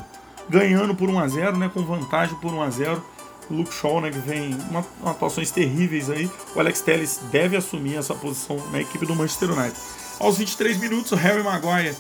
ganhando 0.50 0.96
por 0.96 1.10
1 1.10 1.20
a 1.20 1.28
0 1.28 1.58
né, 1.58 1.72
com 1.74 1.84
vantagem 1.84 2.36
por 2.40 2.54
1 2.54 2.62
a 2.62 2.70
0 2.70 3.04
o 3.50 3.54
Luke 3.54 3.74
Shaw, 3.74 4.02
né, 4.02 4.12
que 4.12 4.20
vem 4.20 4.54
uma, 4.70 4.86
uma 5.02 5.12
atuações 5.12 5.52
terríveis 5.52 6.10
aí. 6.10 6.30
O 6.54 6.60
Alex 6.60 6.82
Telles 6.82 7.22
deve 7.32 7.56
assumir 7.56 7.96
essa 7.96 8.14
posição 8.14 8.58
na 8.72 8.82
equipe 8.82 9.06
do 9.06 9.16
Manchester 9.16 9.52
United. 9.52 9.80
Aos 10.20 10.38
23 10.38 10.78
minutos, 10.78 11.14
o 11.14 11.16
Harry 11.16 11.42
Maguire 11.42 11.96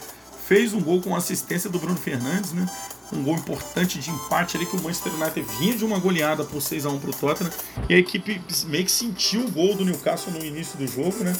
fez 0.47 0.73
um 0.73 0.81
gol 0.81 1.01
com 1.01 1.15
assistência 1.15 1.69
do 1.69 1.77
Bruno 1.77 1.97
Fernandes, 1.97 2.53
né? 2.53 2.65
Um 3.11 3.23
gol 3.23 3.35
importante 3.35 3.99
de 3.99 4.09
empate 4.09 4.55
ali 4.55 4.65
que 4.65 4.75
o 4.75 4.81
Manchester 4.81 5.13
United 5.13 5.45
vinha 5.59 5.75
de 5.75 5.83
uma 5.83 5.99
goleada 5.99 6.43
por 6.43 6.61
6 6.61 6.85
a 6.85 6.89
1 6.89 6.99
para 6.99 7.09
o 7.09 7.13
Tottenham 7.13 7.51
e 7.89 7.93
a 7.93 7.97
equipe 7.97 8.41
meio 8.65 8.85
que 8.85 8.91
sentiu 8.91 9.45
o 9.45 9.51
gol 9.51 9.75
do 9.75 9.85
Newcastle 9.85 10.31
no 10.31 10.43
início 10.43 10.77
do 10.77 10.87
jogo, 10.87 11.23
né? 11.23 11.35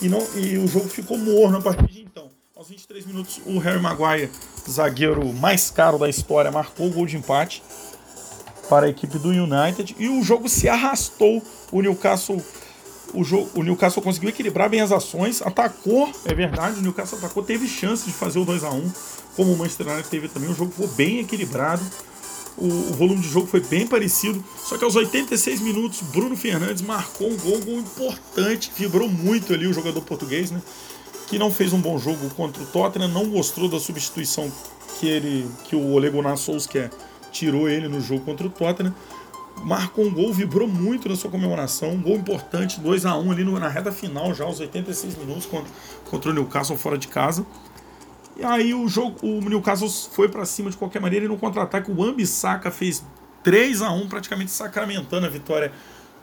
E, 0.00 0.08
não, 0.08 0.24
e 0.36 0.58
o 0.58 0.66
jogo 0.66 0.88
ficou 0.88 1.18
morno 1.18 1.58
a 1.58 1.60
partir 1.60 1.86
de 1.86 2.02
então. 2.02 2.30
Aos 2.56 2.68
23 2.68 3.06
minutos, 3.06 3.40
o 3.44 3.58
Harry 3.58 3.80
Maguire, 3.80 4.30
zagueiro 4.68 5.32
mais 5.32 5.70
caro 5.70 5.98
da 5.98 6.08
história, 6.08 6.50
marcou 6.50 6.86
o 6.86 6.90
gol 6.90 7.06
de 7.06 7.16
empate 7.16 7.62
para 8.68 8.86
a 8.86 8.88
equipe 8.88 9.18
do 9.18 9.30
United 9.30 9.96
e 9.98 10.08
o 10.08 10.22
jogo 10.22 10.48
se 10.48 10.68
arrastou. 10.68 11.42
O 11.72 11.82
Newcastle, 11.82 12.40
o, 13.14 13.24
jogo, 13.24 13.50
o 13.54 13.62
Newcastle 13.62 14.02
conseguiu 14.02 14.30
equilibrar 14.30 14.68
bem 14.68 14.80
as 14.80 14.92
ações, 14.92 15.42
atacou, 15.42 16.10
é 16.24 16.34
verdade, 16.34 16.78
o 16.78 16.82
Newcastle 16.82 17.18
atacou, 17.18 17.42
teve 17.42 17.68
chance 17.68 18.06
de 18.06 18.12
fazer 18.12 18.38
o 18.38 18.44
2 18.44 18.64
a 18.64 18.70
1 18.70 18.92
como 19.36 19.52
o 19.52 19.56
Manchester 19.56 19.88
United 19.88 20.08
teve 20.08 20.28
também. 20.28 20.50
O 20.50 20.54
jogo 20.54 20.72
foi 20.72 20.86
bem 20.88 21.20
equilibrado. 21.20 21.82
O, 22.56 22.66
o, 22.66 22.92
volume 22.92 23.20
de 23.20 23.28
jogo 23.28 23.46
foi 23.46 23.60
bem 23.60 23.86
parecido. 23.86 24.44
Só 24.62 24.76
que 24.76 24.84
aos 24.84 24.94
86 24.94 25.60
minutos, 25.60 26.02
Bruno 26.02 26.36
Fernandes 26.36 26.82
marcou 26.82 27.30
um 27.30 27.36
gol, 27.36 27.56
um 27.56 27.60
gol 27.60 27.78
importante, 27.78 28.70
vibrou 28.76 29.08
muito 29.08 29.54
ali 29.54 29.66
o 29.66 29.72
jogador 29.72 30.02
português, 30.02 30.50
né? 30.50 30.60
que 31.28 31.38
não 31.38 31.50
fez 31.50 31.72
um 31.72 31.80
bom 31.80 31.98
jogo 31.98 32.28
contra 32.34 32.62
o 32.62 32.66
Tottenham, 32.66 33.08
não 33.08 33.26
gostou 33.30 33.66
da 33.66 33.80
substituição 33.80 34.52
que 35.00 35.08
ele 35.08 35.48
que 35.64 35.74
o 35.74 35.92
Ole 35.92 36.10
Gunnar 36.10 36.36
Solskjaer 36.36 36.90
tirou 37.30 37.66
ele 37.66 37.88
no 37.88 38.02
jogo 38.02 38.22
contra 38.22 38.46
o 38.46 38.50
Tottenham. 38.50 38.94
Marcou 39.62 40.04
um 40.04 40.12
gol, 40.12 40.32
vibrou 40.32 40.66
muito 40.66 41.08
na 41.08 41.16
sua 41.16 41.30
comemoração, 41.30 41.90
um 41.90 42.02
gol 42.02 42.16
importante, 42.16 42.80
2 42.80 43.06
a 43.06 43.16
1 43.16 43.30
ali 43.30 43.44
na 43.44 43.68
reta 43.68 43.92
final, 43.92 44.34
já 44.34 44.44
aos 44.44 44.60
86 44.60 45.16
minutos 45.18 45.46
contra, 45.46 45.70
contra 46.10 46.30
o 46.30 46.34
Newcastle 46.34 46.76
fora 46.76 46.98
de 46.98 47.08
casa. 47.08 47.46
E 48.36 48.44
aí 48.44 48.74
o 48.74 48.88
jogo, 48.88 49.16
o 49.22 49.40
Newcastle 49.40 49.88
foi 49.88 50.28
para 50.28 50.44
cima 50.44 50.70
de 50.70 50.76
qualquer 50.76 51.00
maneira 51.00 51.26
e 51.26 51.28
no 51.28 51.36
contra-ataque 51.36 51.90
o 51.90 52.02
Ambissaca 52.02 52.70
fez 52.70 53.04
3 53.42 53.82
a 53.82 53.92
1 53.92 54.08
praticamente 54.08 54.50
sacramentando 54.50 55.26
a 55.26 55.28
vitória 55.28 55.72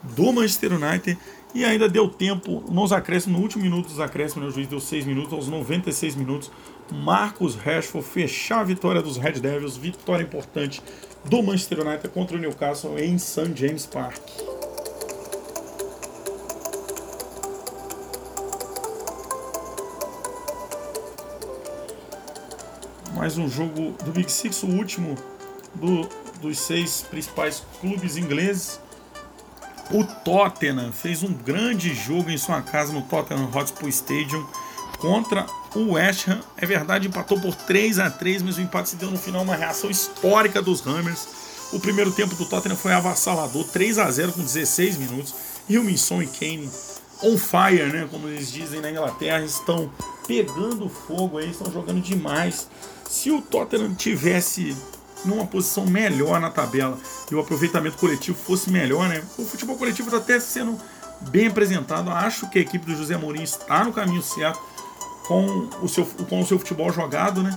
do 0.03 0.31
Manchester 0.31 0.73
United 0.73 1.17
e 1.53 1.65
ainda 1.65 1.89
deu 1.89 2.07
tempo 2.07 2.63
nos 2.69 2.91
acréscimos, 2.91 3.37
no 3.37 3.43
último 3.43 3.63
minuto 3.63 3.87
dos 3.89 3.99
acréscimos, 3.99 4.43
né, 4.43 4.49
o 4.49 4.53
juiz 4.53 4.67
deu 4.67 4.79
6 4.79 5.05
minutos, 5.05 5.33
aos 5.33 5.47
96 5.47 6.15
minutos, 6.15 6.51
Marcos 6.91 7.55
Rashford 7.55 8.05
fechar 8.07 8.61
a 8.61 8.63
vitória 8.63 9.01
dos 9.01 9.17
Red 9.17 9.33
Devils, 9.33 9.77
vitória 9.77 10.23
importante 10.23 10.81
do 11.25 11.43
Manchester 11.43 11.85
United 11.85 12.09
contra 12.09 12.35
o 12.35 12.39
Newcastle 12.39 12.97
em 12.97 13.17
St. 13.17 13.51
James 13.55 13.85
Park. 13.85 14.19
Mais 23.15 23.37
um 23.37 23.49
jogo 23.49 23.93
do 24.03 24.11
Big 24.11 24.31
Six, 24.31 24.63
o 24.63 24.67
último 24.67 25.15
do, 25.75 26.07
dos 26.41 26.57
seis 26.57 27.01
principais 27.01 27.63
clubes 27.81 28.17
ingleses. 28.17 28.79
O 29.91 30.03
Tottenham 30.03 30.91
fez 30.91 31.21
um 31.21 31.33
grande 31.33 31.93
jogo 31.93 32.29
em 32.29 32.37
sua 32.37 32.61
casa 32.61 32.93
no 32.93 33.01
Tottenham 33.01 33.49
Hotspur 33.53 33.89
Stadium 33.89 34.47
contra 34.99 35.45
o 35.75 35.93
West 35.93 36.27
Ham. 36.27 36.41
É 36.57 36.65
verdade, 36.65 37.07
empatou 37.07 37.39
por 37.39 37.55
3 37.55 37.99
a 37.99 38.09
3 38.09 38.41
mas 38.41 38.57
o 38.57 38.61
empate 38.61 38.89
se 38.89 38.95
deu 38.95 39.09
no 39.09 39.17
final 39.17 39.41
uma 39.41 39.55
reação 39.55 39.89
histórica 39.89 40.61
dos 40.61 40.85
Hammers. 40.85 41.27
O 41.71 41.79
primeiro 41.79 42.11
tempo 42.11 42.35
do 42.35 42.45
Tottenham 42.45 42.75
foi 42.75 42.93
avassalador, 42.93 43.63
3 43.65 43.99
a 43.99 44.09
0 44.09 44.33
com 44.33 44.41
16 44.41 44.97
minutos. 44.97 45.33
Hilminson 45.69 46.23
e 46.23 46.27
Kane 46.27 46.69
on 47.21 47.37
fire, 47.37 47.91
né? 47.91 48.07
Como 48.09 48.27
eles 48.27 48.51
dizem 48.51 48.81
na 48.81 48.89
Inglaterra, 48.89 49.43
estão 49.43 49.91
pegando 50.27 50.89
fogo 50.89 51.37
aí, 51.37 51.49
estão 51.49 51.71
jogando 51.71 52.01
demais. 52.01 52.67
Se 53.07 53.29
o 53.29 53.41
Tottenham 53.41 53.93
tivesse 53.93 54.75
numa 55.25 55.45
posição 55.45 55.85
melhor 55.85 56.39
na 56.39 56.49
tabela 56.49 56.97
e 57.29 57.35
o 57.35 57.39
aproveitamento 57.39 57.97
coletivo 57.97 58.37
fosse 58.37 58.69
melhor, 58.69 59.07
né? 59.09 59.23
O 59.37 59.45
futebol 59.45 59.75
coletivo 59.77 60.07
está 60.07 60.17
até 60.17 60.39
sendo 60.39 60.79
bem 61.21 61.47
apresentado. 61.47 62.09
Acho 62.09 62.49
que 62.49 62.57
a 62.57 62.61
equipe 62.61 62.85
do 62.85 62.95
José 62.95 63.17
Mourinho 63.17 63.43
está 63.43 63.83
no 63.83 63.91
caminho 63.91 64.23
certo 64.23 64.59
com 65.29 65.69
o 65.83 65.87
seu, 65.87 66.03
com 66.27 66.41
o 66.41 66.45
seu 66.45 66.57
futebol 66.57 66.91
jogado, 66.91 67.43
né? 67.43 67.55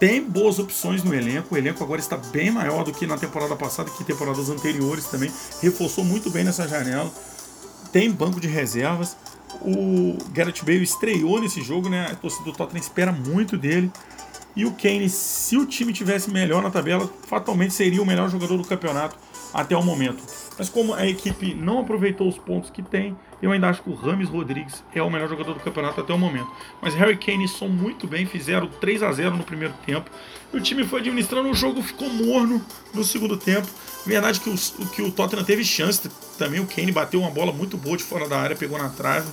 Tem 0.00 0.24
boas 0.24 0.58
opções 0.58 1.04
no 1.04 1.14
elenco. 1.14 1.54
O 1.54 1.58
elenco 1.58 1.84
agora 1.84 2.00
está 2.00 2.16
bem 2.16 2.50
maior 2.50 2.84
do 2.84 2.90
que 2.90 3.06
na 3.06 3.18
temporada 3.18 3.54
passada, 3.54 3.90
que 3.90 4.02
temporadas 4.02 4.48
anteriores 4.48 5.04
também. 5.04 5.30
Reforçou 5.60 6.04
muito 6.04 6.30
bem 6.30 6.42
nessa 6.42 6.66
janela. 6.66 7.12
Tem 7.92 8.10
banco 8.10 8.40
de 8.40 8.48
reservas. 8.48 9.14
O 9.60 10.16
Gareth 10.32 10.64
Bale 10.64 10.82
estreou 10.82 11.38
nesse 11.38 11.60
jogo, 11.60 11.90
né? 11.90 12.08
A 12.10 12.16
torcida 12.16 12.44
do 12.44 12.52
Tottenham 12.52 12.80
espera 12.80 13.12
muito 13.12 13.58
dele. 13.58 13.92
E 14.56 14.64
o 14.64 14.72
Kane, 14.72 15.10
se 15.10 15.58
o 15.58 15.66
time 15.66 15.92
tivesse 15.92 16.30
melhor 16.30 16.62
na 16.62 16.70
tabela, 16.70 17.08
fatalmente 17.28 17.74
seria 17.74 18.02
o 18.02 18.06
melhor 18.06 18.30
jogador 18.30 18.56
do 18.56 18.64
campeonato 18.64 19.16
até 19.52 19.76
o 19.76 19.82
momento. 19.82 20.22
Mas 20.58 20.70
como 20.70 20.94
a 20.94 21.06
equipe 21.06 21.54
não 21.54 21.80
aproveitou 21.80 22.26
os 22.26 22.38
pontos 22.38 22.70
que 22.70 22.82
tem, 22.82 23.14
eu 23.42 23.50
ainda 23.50 23.68
acho 23.68 23.82
que 23.82 23.90
o 23.90 23.94
Rames 23.94 24.28
Rodrigues 24.28 24.84
é 24.94 25.02
o 25.02 25.10
melhor 25.10 25.28
jogador 25.28 25.52
do 25.54 25.60
campeonato 25.60 26.00
até 26.00 26.14
o 26.14 26.18
momento. 26.18 26.48
Mas 26.80 26.94
Harry 26.94 27.16
Kane 27.16 27.48
são 27.48 27.68
muito 27.68 28.06
bem, 28.06 28.24
fizeram 28.24 28.68
3 28.68 29.02
a 29.02 29.10
0 29.10 29.36
no 29.36 29.42
primeiro 29.42 29.74
tempo. 29.84 30.08
E 30.52 30.56
o 30.56 30.60
time 30.60 30.84
foi 30.84 31.00
administrando, 31.00 31.50
o 31.50 31.54
jogo 31.54 31.82
ficou 31.82 32.08
morno 32.08 32.64
no 32.94 33.02
segundo 33.02 33.36
tempo. 33.36 33.66
Verdade 34.06 34.38
que 34.38 34.48
o, 34.48 34.86
que 34.90 35.02
o 35.02 35.10
Tottenham 35.10 35.44
teve 35.44 35.64
chance 35.64 36.08
também, 36.38 36.60
o 36.60 36.66
Kane 36.66 36.92
bateu 36.92 37.18
uma 37.18 37.30
bola 37.30 37.52
muito 37.52 37.76
boa 37.76 37.96
de 37.96 38.04
fora 38.04 38.28
da 38.28 38.38
área, 38.38 38.54
pegou 38.54 38.78
na 38.78 38.88
trave. 38.88 39.28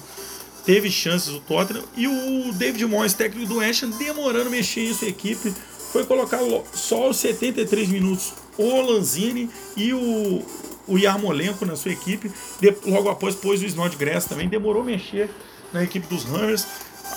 Teve 0.66 0.90
chances 0.90 1.30
o 1.30 1.40
Tottenham. 1.40 1.84
E 1.96 2.08
o 2.08 2.52
David 2.54 2.86
Moyes, 2.88 3.14
técnico 3.14 3.48
do 3.48 3.58
West 3.58 3.84
Ham, 3.84 3.92
demorando 3.92 4.50
mexer 4.50 4.90
em 4.90 4.94
sua 4.94 5.08
equipe. 5.08 5.54
Foi 5.92 6.04
colocar 6.06 6.40
só 6.74 7.06
aos 7.06 7.18
73 7.18 7.90
minutos 7.90 8.34
o 8.58 8.82
Lanzini 8.82 9.50
e 9.78 9.94
o, 9.94 10.44
o 10.90 10.98
Yarmolenko 10.98 11.66
na 11.66 11.76
sua 11.76 11.92
equipe. 11.92 12.32
De, 12.60 12.76
logo 12.86 13.10
após 13.10 13.36
pôs 13.36 13.62
o 13.62 13.66
Snodgrass 13.66 14.26
também. 14.26 14.50
Demorou 14.50 14.84
mexer 14.84 15.30
na 15.72 15.84
equipe 15.84 16.08
dos 16.08 16.26
Hammers. 16.26 16.66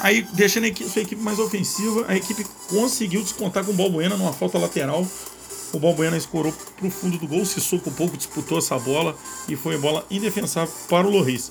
Aí, 0.01 0.27
deixando 0.33 0.65
a 0.65 0.69
equipe, 0.69 0.89
sua 0.89 1.03
equipe 1.03 1.23
mais 1.23 1.39
ofensiva, 1.39 2.07
a 2.09 2.17
equipe 2.17 2.45
conseguiu 2.69 3.23
descontar 3.23 3.65
com 3.65 3.73
o 3.73 3.75
Balbuena 3.75 4.17
numa 4.17 4.33
falta 4.33 4.59
lateral. 4.59 5.07
O 5.73 5.79
Balbuena 5.79 6.17
escorou 6.17 6.53
para 6.53 6.87
o 6.87 6.91
fundo 6.91 7.19
do 7.19 7.27
gol, 7.27 7.45
se 7.45 7.61
soco 7.61 7.91
um 7.91 7.93
pouco, 7.93 8.17
disputou 8.17 8.59
essa 8.59 8.79
bola 8.79 9.17
e 9.49 9.57
foi 9.57 9.79
bola 9.79 10.05
indefensável 10.11 10.73
para 10.89 11.07
o 11.07 11.11
Loris. 11.11 11.51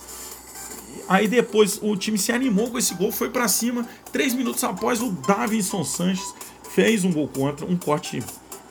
Aí 1.08 1.28
depois 1.28 1.80
o 1.82 1.96
time 1.98 2.18
se 2.18 2.32
animou 2.32 2.70
com 2.70 2.78
esse 2.78 2.94
gol, 2.94 3.12
foi 3.12 3.30
para 3.30 3.48
cima. 3.48 3.88
Três 4.12 4.34
minutos 4.34 4.64
após, 4.64 5.02
o 5.02 5.12
Davinson 5.12 5.84
Sanches 5.84 6.34
fez 6.74 7.04
um 7.04 7.12
gol 7.12 7.28
contra, 7.28 7.66
um 7.66 7.76
corte 7.76 8.24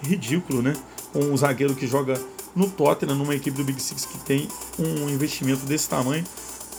ridículo, 0.03 0.63
né? 0.63 0.75
Com 1.13 1.21
um 1.21 1.37
zagueiro 1.37 1.75
que 1.75 1.87
joga 1.87 2.21
no 2.55 2.69
Tottenham, 2.69 3.15
numa 3.15 3.35
equipe 3.35 3.57
do 3.57 3.65
Big 3.65 3.81
Six 3.81 4.05
que 4.05 4.19
tem 4.19 4.49
um 4.79 5.09
investimento 5.09 5.65
desse 5.67 5.89
tamanho, 5.89 6.25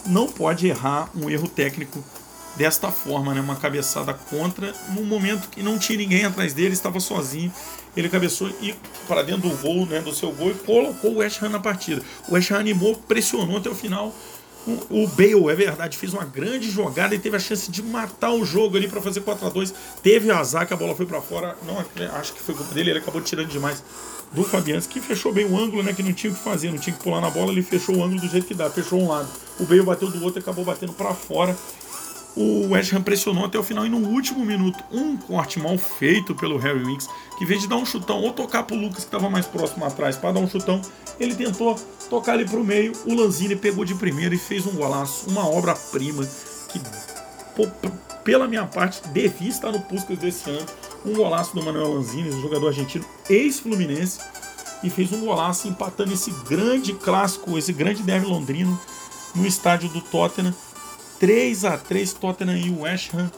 não 0.05 0.27
pode 0.27 0.67
errar 0.67 1.09
um 1.15 1.29
erro 1.29 1.47
técnico 1.47 2.03
desta 2.55 2.91
forma, 2.91 3.33
né? 3.33 3.41
Uma 3.41 3.55
cabeçada 3.55 4.13
contra, 4.13 4.73
num 4.89 5.05
momento 5.05 5.49
que 5.49 5.63
não 5.63 5.77
tinha 5.77 5.97
ninguém 5.97 6.25
atrás 6.25 6.53
dele, 6.53 6.73
estava 6.73 6.99
sozinho. 6.99 7.51
Ele 7.95 8.09
cabeçou 8.09 8.49
e 8.61 8.73
para 9.07 9.23
dentro 9.23 9.49
do 9.49 9.55
gol, 9.57 9.85
né, 9.85 9.99
do 9.99 10.13
seu 10.13 10.31
gol 10.31 10.51
e 10.51 10.53
colocou 10.53 11.11
o 11.11 11.17
West 11.17 11.41
Ham 11.41 11.49
na 11.49 11.59
partida. 11.59 12.01
O 12.27 12.33
West 12.33 12.51
Ham 12.51 12.59
animou, 12.59 12.95
pressionou 12.95 13.57
até 13.57 13.69
o 13.69 13.75
final. 13.75 14.13
O 14.91 15.07
Bale, 15.07 15.49
é 15.49 15.55
verdade, 15.55 15.97
fez 15.97 16.13
uma 16.13 16.23
grande 16.23 16.69
jogada 16.69 17.15
e 17.15 17.19
teve 17.19 17.35
a 17.35 17.39
chance 17.39 17.71
de 17.71 17.81
matar 17.81 18.31
o 18.31 18.45
jogo 18.45 18.77
ali 18.77 18.87
para 18.87 19.01
fazer 19.01 19.21
4 19.21 19.47
a 19.47 19.49
2 19.49 19.73
Teve 20.03 20.29
azar 20.29 20.67
que 20.67 20.73
a 20.73 20.77
bola 20.77 20.95
foi 20.95 21.07
para 21.07 21.19
fora. 21.19 21.57
Não, 21.65 21.83
acho 22.15 22.33
que 22.33 22.39
foi 22.39 22.53
culpa 22.53 22.73
dele, 22.73 22.91
ele 22.91 22.99
acabou 22.99 23.21
tirando 23.21 23.47
demais 23.47 23.83
do 24.33 24.43
Fabianski, 24.43 24.93
que 24.93 25.05
fechou 25.05 25.33
bem 25.33 25.45
o 25.45 25.57
ângulo, 25.57 25.83
né? 25.83 25.93
Que 25.93 26.01
não 26.01 26.13
tinha 26.13 26.31
o 26.31 26.35
que 26.35 26.41
fazer, 26.41 26.71
não 26.71 26.77
tinha 26.77 26.95
que 26.95 27.03
pular 27.03 27.21
na 27.21 27.29
bola, 27.29 27.51
ele 27.51 27.61
fechou 27.61 27.95
o 27.95 28.03
ângulo 28.03 28.21
do 28.21 28.27
jeito 28.27 28.47
que 28.47 28.53
dá, 28.53 28.69
fechou 28.69 29.01
um 29.01 29.09
lado. 29.09 29.27
O 29.59 29.65
Bale 29.65 29.83
bateu 29.83 30.09
do 30.09 30.23
outro 30.23 30.39
e 30.39 30.41
acabou 30.41 30.63
batendo 30.63 30.93
para 30.93 31.13
fora. 31.13 31.55
O 32.35 32.69
West 32.69 32.93
Ham 32.93 33.01
pressionou 33.01 33.45
até 33.45 33.59
o 33.59 33.63
final 33.63 33.85
e 33.85 33.89
no 33.89 33.97
último 33.97 34.45
minuto, 34.45 34.81
um 34.89 35.17
corte 35.17 35.59
mal 35.59 35.77
feito 35.77 36.33
pelo 36.33 36.57
Harry 36.57 36.81
Winks, 36.81 37.09
que 37.37 37.43
em 37.43 37.47
vez 37.47 37.61
de 37.61 37.67
dar 37.67 37.75
um 37.75 37.85
chutão 37.85 38.21
ou 38.21 38.31
tocar 38.31 38.63
pro 38.63 38.75
Lucas 38.75 38.99
que 38.99 39.05
estava 39.05 39.29
mais 39.29 39.45
próximo 39.45 39.83
atrás 39.83 40.15
para 40.15 40.31
dar 40.31 40.39
um 40.39 40.49
chutão, 40.49 40.81
ele 41.19 41.35
tentou 41.35 41.75
tocar 42.09 42.33
ali 42.33 42.45
pro 42.45 42.63
meio. 42.63 42.93
O 43.05 43.13
Lanzini 43.13 43.55
pegou 43.55 43.83
de 43.83 43.95
primeira 43.95 44.33
e 44.33 44.37
fez 44.37 44.65
um 44.65 44.71
golaço, 44.71 45.29
uma 45.29 45.45
obra-prima 45.45 46.25
que, 46.69 46.79
pô, 47.53 47.67
pela 48.23 48.47
minha 48.47 48.65
parte, 48.65 49.05
devia 49.09 49.49
estar 49.49 49.71
no 49.71 49.81
Puskas 49.81 50.17
desse 50.17 50.49
ano. 50.49 50.65
Um 51.05 51.13
golaço 51.13 51.55
do 51.55 51.63
Manuel 51.63 51.95
Lanzini, 51.95 52.31
jogador 52.41 52.67
argentino 52.67 53.05
ex-fluminense, 53.29 54.19
e 54.83 54.89
fez 54.89 55.11
um 55.11 55.25
golaço 55.25 55.67
empatando 55.67 56.13
esse 56.13 56.31
grande 56.47 56.93
clássico, 56.93 57.57
esse 57.57 57.73
grande 57.73 58.03
derby 58.03 58.25
londrino 58.25 58.79
no 59.35 59.45
estádio 59.45 59.89
do 59.89 60.01
Tottenham 60.01 60.53
3 61.21 61.65
a 61.65 61.77
3 61.77 62.13
Tottenham 62.13 62.57
e 62.57 62.71
West 62.71 63.13
Ham. 63.13 63.31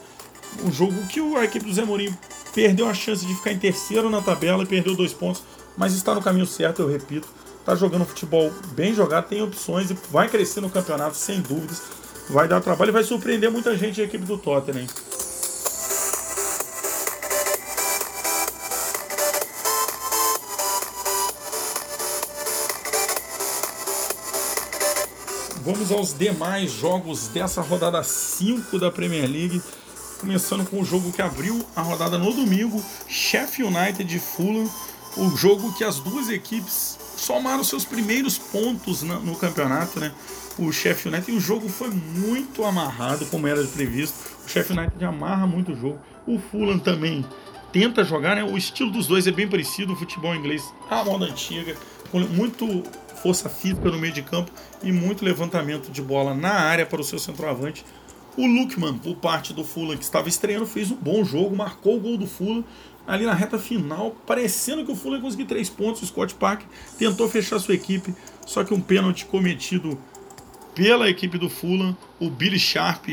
Um 0.64 0.72
jogo 0.72 0.94
que 1.06 1.20
a 1.20 1.44
equipe 1.44 1.66
do 1.66 1.74
Zé 1.74 1.84
Mourinho 1.84 2.16
perdeu 2.54 2.88
a 2.88 2.94
chance 2.94 3.26
de 3.26 3.34
ficar 3.34 3.52
em 3.52 3.58
terceiro 3.58 4.08
na 4.08 4.22
tabela 4.22 4.62
e 4.62 4.66
perdeu 4.66 4.94
dois 4.94 5.12
pontos, 5.12 5.42
mas 5.76 5.92
está 5.92 6.14
no 6.14 6.22
caminho 6.22 6.46
certo, 6.46 6.80
eu 6.80 6.88
repito. 6.88 7.28
Está 7.60 7.74
jogando 7.74 8.06
futebol 8.06 8.50
bem 8.72 8.94
jogado, 8.94 9.28
tem 9.28 9.42
opções 9.42 9.90
e 9.90 9.98
vai 10.10 10.28
crescer 10.28 10.62
no 10.62 10.70
campeonato 10.70 11.16
sem 11.16 11.42
dúvidas. 11.42 11.82
Vai 12.30 12.48
dar 12.48 12.62
trabalho 12.62 12.88
e 12.88 12.92
vai 12.92 13.04
surpreender 13.04 13.50
muita 13.50 13.76
gente 13.76 14.00
a 14.00 14.04
equipe 14.04 14.24
do 14.24 14.38
Tottenham. 14.38 14.86
Vamos 25.64 25.90
aos 25.90 26.12
demais 26.12 26.70
jogos 26.72 27.28
dessa 27.28 27.62
rodada 27.62 28.02
5 28.02 28.78
da 28.78 28.90
Premier 28.90 29.26
League. 29.26 29.62
Começando 30.20 30.68
com 30.68 30.78
o 30.78 30.84
jogo 30.84 31.10
que 31.10 31.22
abriu 31.22 31.64
a 31.74 31.80
rodada 31.80 32.18
no 32.18 32.34
domingo, 32.34 32.84
Sheffield 33.08 33.74
United 33.74 34.14
e 34.14 34.20
Fulham. 34.20 34.68
O 35.16 35.34
jogo 35.34 35.72
que 35.72 35.82
as 35.82 35.98
duas 36.00 36.28
equipes 36.28 36.98
somaram 37.16 37.64
seus 37.64 37.82
primeiros 37.82 38.36
pontos 38.36 39.02
no 39.02 39.34
campeonato, 39.36 39.98
né? 39.98 40.12
O 40.58 40.70
Sheffield 40.70 41.16
United 41.16 41.32
e 41.32 41.34
o 41.34 41.40
jogo 41.40 41.66
foi 41.70 41.88
muito 41.88 42.62
amarrado, 42.62 43.24
como 43.26 43.46
era 43.46 43.64
previsto. 43.64 44.18
O 44.44 44.48
Sheffield 44.50 44.82
United 44.82 45.02
amarra 45.02 45.46
muito 45.46 45.72
o 45.72 45.76
jogo. 45.76 45.98
O 46.26 46.38
Fulham 46.38 46.78
também 46.78 47.24
tenta 47.72 48.04
jogar, 48.04 48.36
né? 48.36 48.44
O 48.44 48.58
estilo 48.58 48.90
dos 48.90 49.06
dois 49.06 49.26
é 49.26 49.32
bem 49.32 49.48
parecido, 49.48 49.94
o 49.94 49.96
futebol 49.96 50.34
inglês 50.34 50.62
à 50.90 51.02
moda 51.02 51.24
antiga, 51.24 51.74
muito 52.12 52.82
força 53.24 53.48
física 53.48 53.90
no 53.90 53.98
meio 53.98 54.12
de 54.12 54.20
campo 54.20 54.52
e 54.82 54.92
muito 54.92 55.24
levantamento 55.24 55.90
de 55.90 56.02
bola 56.02 56.34
na 56.34 56.52
área 56.52 56.84
para 56.84 57.00
o 57.00 57.04
seu 57.04 57.18
centroavante. 57.18 57.82
O 58.36 58.46
Lukman, 58.46 58.98
por 58.98 59.16
parte 59.16 59.54
do 59.54 59.64
Fulham, 59.64 59.96
que 59.96 60.04
estava 60.04 60.28
estreando, 60.28 60.66
fez 60.66 60.90
um 60.90 60.96
bom 60.96 61.24
jogo, 61.24 61.56
marcou 61.56 61.96
o 61.96 62.00
gol 62.00 62.18
do 62.18 62.26
Fulham 62.26 62.62
ali 63.06 63.24
na 63.24 63.32
reta 63.32 63.58
final, 63.58 64.14
parecendo 64.26 64.84
que 64.84 64.92
o 64.92 64.94
Fulham 64.96 65.22
conseguiu 65.22 65.46
três 65.46 65.70
pontos. 65.70 66.02
O 66.02 66.06
Scott 66.06 66.34
Park 66.34 66.64
tentou 66.98 67.26
fechar 67.26 67.58
sua 67.58 67.74
equipe, 67.74 68.14
só 68.46 68.62
que 68.62 68.74
um 68.74 68.80
pênalti 68.80 69.24
cometido 69.24 69.98
pela 70.74 71.08
equipe 71.08 71.38
do 71.38 71.48
Fulham, 71.48 71.96
o 72.20 72.28
Billy 72.28 72.58
Sharp 72.58 73.06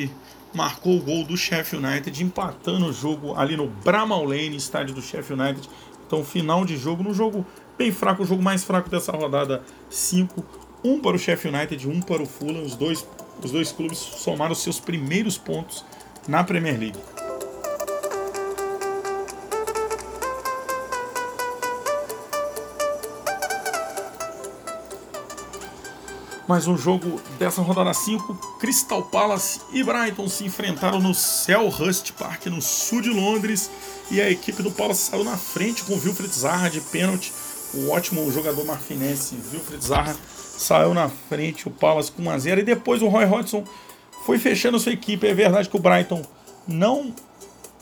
marcou 0.53 0.97
o 0.97 1.01
gol 1.01 1.23
do 1.23 1.37
Sheffield 1.37 1.85
United, 1.85 2.21
empatando 2.21 2.85
o 2.85 2.91
jogo 2.91 3.33
ali 3.37 3.55
no 3.55 3.67
Bramall 3.67 4.25
Lane, 4.25 4.57
estádio 4.57 4.93
do 4.93 5.01
Sheffield 5.01 5.41
United. 5.41 5.69
Então, 6.05 6.25
final 6.25 6.65
de 6.65 6.75
jogo, 6.75 7.01
no 7.01 7.13
jogo 7.13 7.45
bem 7.81 7.91
fraco, 7.91 8.21
o 8.21 8.25
jogo 8.27 8.43
mais 8.43 8.63
fraco 8.63 8.91
dessa 8.91 9.11
rodada 9.11 9.63
5. 9.89 10.45
Um 10.83 10.99
para 10.99 11.15
o 11.15 11.19
Sheffield 11.19 11.57
United, 11.57 11.89
um 11.89 11.99
para 11.99 12.21
o 12.21 12.27
Fulham. 12.27 12.61
Os 12.61 12.75
dois, 12.75 13.03
os 13.43 13.49
dois 13.49 13.71
clubes 13.71 13.97
somaram 13.97 14.53
seus 14.53 14.79
primeiros 14.79 15.35
pontos 15.35 15.83
na 16.27 16.43
Premier 16.43 16.79
League. 16.79 16.99
Mais 26.47 26.67
um 26.67 26.77
jogo 26.77 27.19
dessa 27.39 27.63
rodada 27.63 27.95
5. 27.95 28.59
Crystal 28.59 29.01
Palace 29.03 29.59
e 29.73 29.81
Brighton 29.81 30.29
se 30.29 30.45
enfrentaram 30.45 30.99
no 30.99 31.15
Selhurst 31.15 32.11
Park, 32.11 32.45
no 32.45 32.61
sul 32.61 33.01
de 33.01 33.09
Londres. 33.09 33.71
E 34.11 34.21
a 34.21 34.29
equipe 34.29 34.61
do 34.61 34.69
Palace 34.69 35.09
saiu 35.09 35.23
na 35.23 35.37
frente 35.37 35.83
com 35.83 35.93
o 35.93 35.99
Wilfried 35.99 36.31
Zaha 36.31 36.69
de 36.69 36.81
pênalti 36.81 37.33
o 37.73 37.89
ótimo 37.89 38.29
jogador 38.31 38.65
marfinense 38.65 39.35
Wilfried 39.51 39.83
Zaha 39.83 40.15
saiu 40.57 40.93
na 40.93 41.09
frente, 41.09 41.67
o 41.67 41.71
Palace 41.71 42.11
com 42.11 42.23
1x0. 42.23 42.59
E 42.59 42.63
depois 42.63 43.01
o 43.01 43.07
Roy 43.07 43.25
Hodgson 43.25 43.63
foi 44.25 44.37
fechando 44.37 44.79
sua 44.79 44.91
equipe. 44.91 45.25
É 45.27 45.33
verdade 45.33 45.69
que 45.69 45.75
o 45.75 45.79
Brighton 45.79 46.21
não 46.67 47.13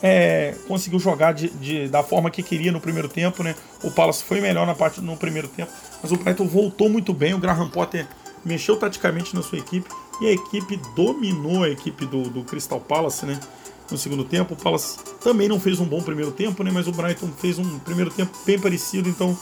é, 0.02 0.56
conseguiu 0.68 1.00
jogar 1.00 1.34
de, 1.34 1.50
de, 1.50 1.88
da 1.88 2.04
forma 2.04 2.32
que 2.32 2.42
queria 2.42 2.72
no 2.72 2.80
primeiro 2.80 3.10
tempo, 3.10 3.44
né? 3.44 3.56
O 3.84 3.92
Palace 3.92 4.24
foi 4.24 4.40
melhor 4.40 4.66
na 4.66 4.76
parte 4.76 5.02
no 5.02 5.18
primeiro 5.18 5.48
tempo, 5.48 5.72
mas 6.02 6.12
o 6.12 6.18
Brighton 6.18 6.48
voltou 6.48 6.90
muito 6.90 7.14
bem. 7.14 7.34
O 7.34 7.40
Graham 7.40 7.70
Potter 7.70 8.08
mexeu 8.46 8.78
taticamente 8.78 9.36
na 9.36 9.42
sua 9.42 9.58
equipe 9.58 9.90
e 10.22 10.28
a 10.28 10.32
equipe 10.32 10.80
dominou 10.96 11.64
a 11.64 11.70
equipe 11.70 12.06
do, 12.06 12.24
do 12.30 12.44
Crystal 12.44 12.80
Palace, 12.80 13.26
né? 13.26 13.40
No 13.92 13.98
segundo 13.98 14.24
tempo, 14.24 14.54
o 14.54 14.58
Palace 14.58 15.00
também 15.22 15.48
não 15.48 15.60
fez 15.60 15.80
um 15.80 15.86
bom 15.86 16.02
primeiro 16.02 16.32
tempo, 16.32 16.64
né? 16.64 16.72
Mas 16.72 16.88
o 16.88 16.92
Brighton 16.92 17.28
fez 17.38 17.58
um 17.58 17.80
primeiro 17.80 18.12
tempo 18.12 18.32
bem 18.46 18.60
parecido, 18.60 19.10
então 19.10 19.38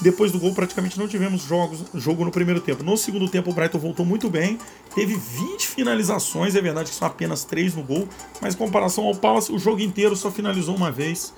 depois 0.00 0.32
do 0.32 0.38
gol, 0.38 0.54
praticamente 0.54 0.98
não 0.98 1.06
tivemos 1.06 1.42
jogos, 1.42 1.84
jogo 1.94 2.24
no 2.24 2.30
primeiro 2.30 2.60
tempo. 2.60 2.82
No 2.82 2.96
segundo 2.96 3.28
tempo, 3.28 3.50
o 3.50 3.54
Brighton 3.54 3.78
voltou 3.78 4.06
muito 4.06 4.30
bem. 4.30 4.58
Teve 4.94 5.14
20 5.14 5.66
finalizações, 5.66 6.54
é 6.56 6.60
verdade 6.60 6.90
que 6.90 6.96
são 6.96 7.06
apenas 7.06 7.44
3 7.44 7.74
no 7.74 7.82
gol. 7.82 8.08
Mas 8.40 8.54
em 8.54 8.56
comparação 8.56 9.04
ao 9.04 9.14
Palace, 9.14 9.52
o 9.52 9.58
jogo 9.58 9.80
inteiro 9.80 10.16
só 10.16 10.30
finalizou 10.30 10.74
uma 10.74 10.90
vez. 10.90 11.34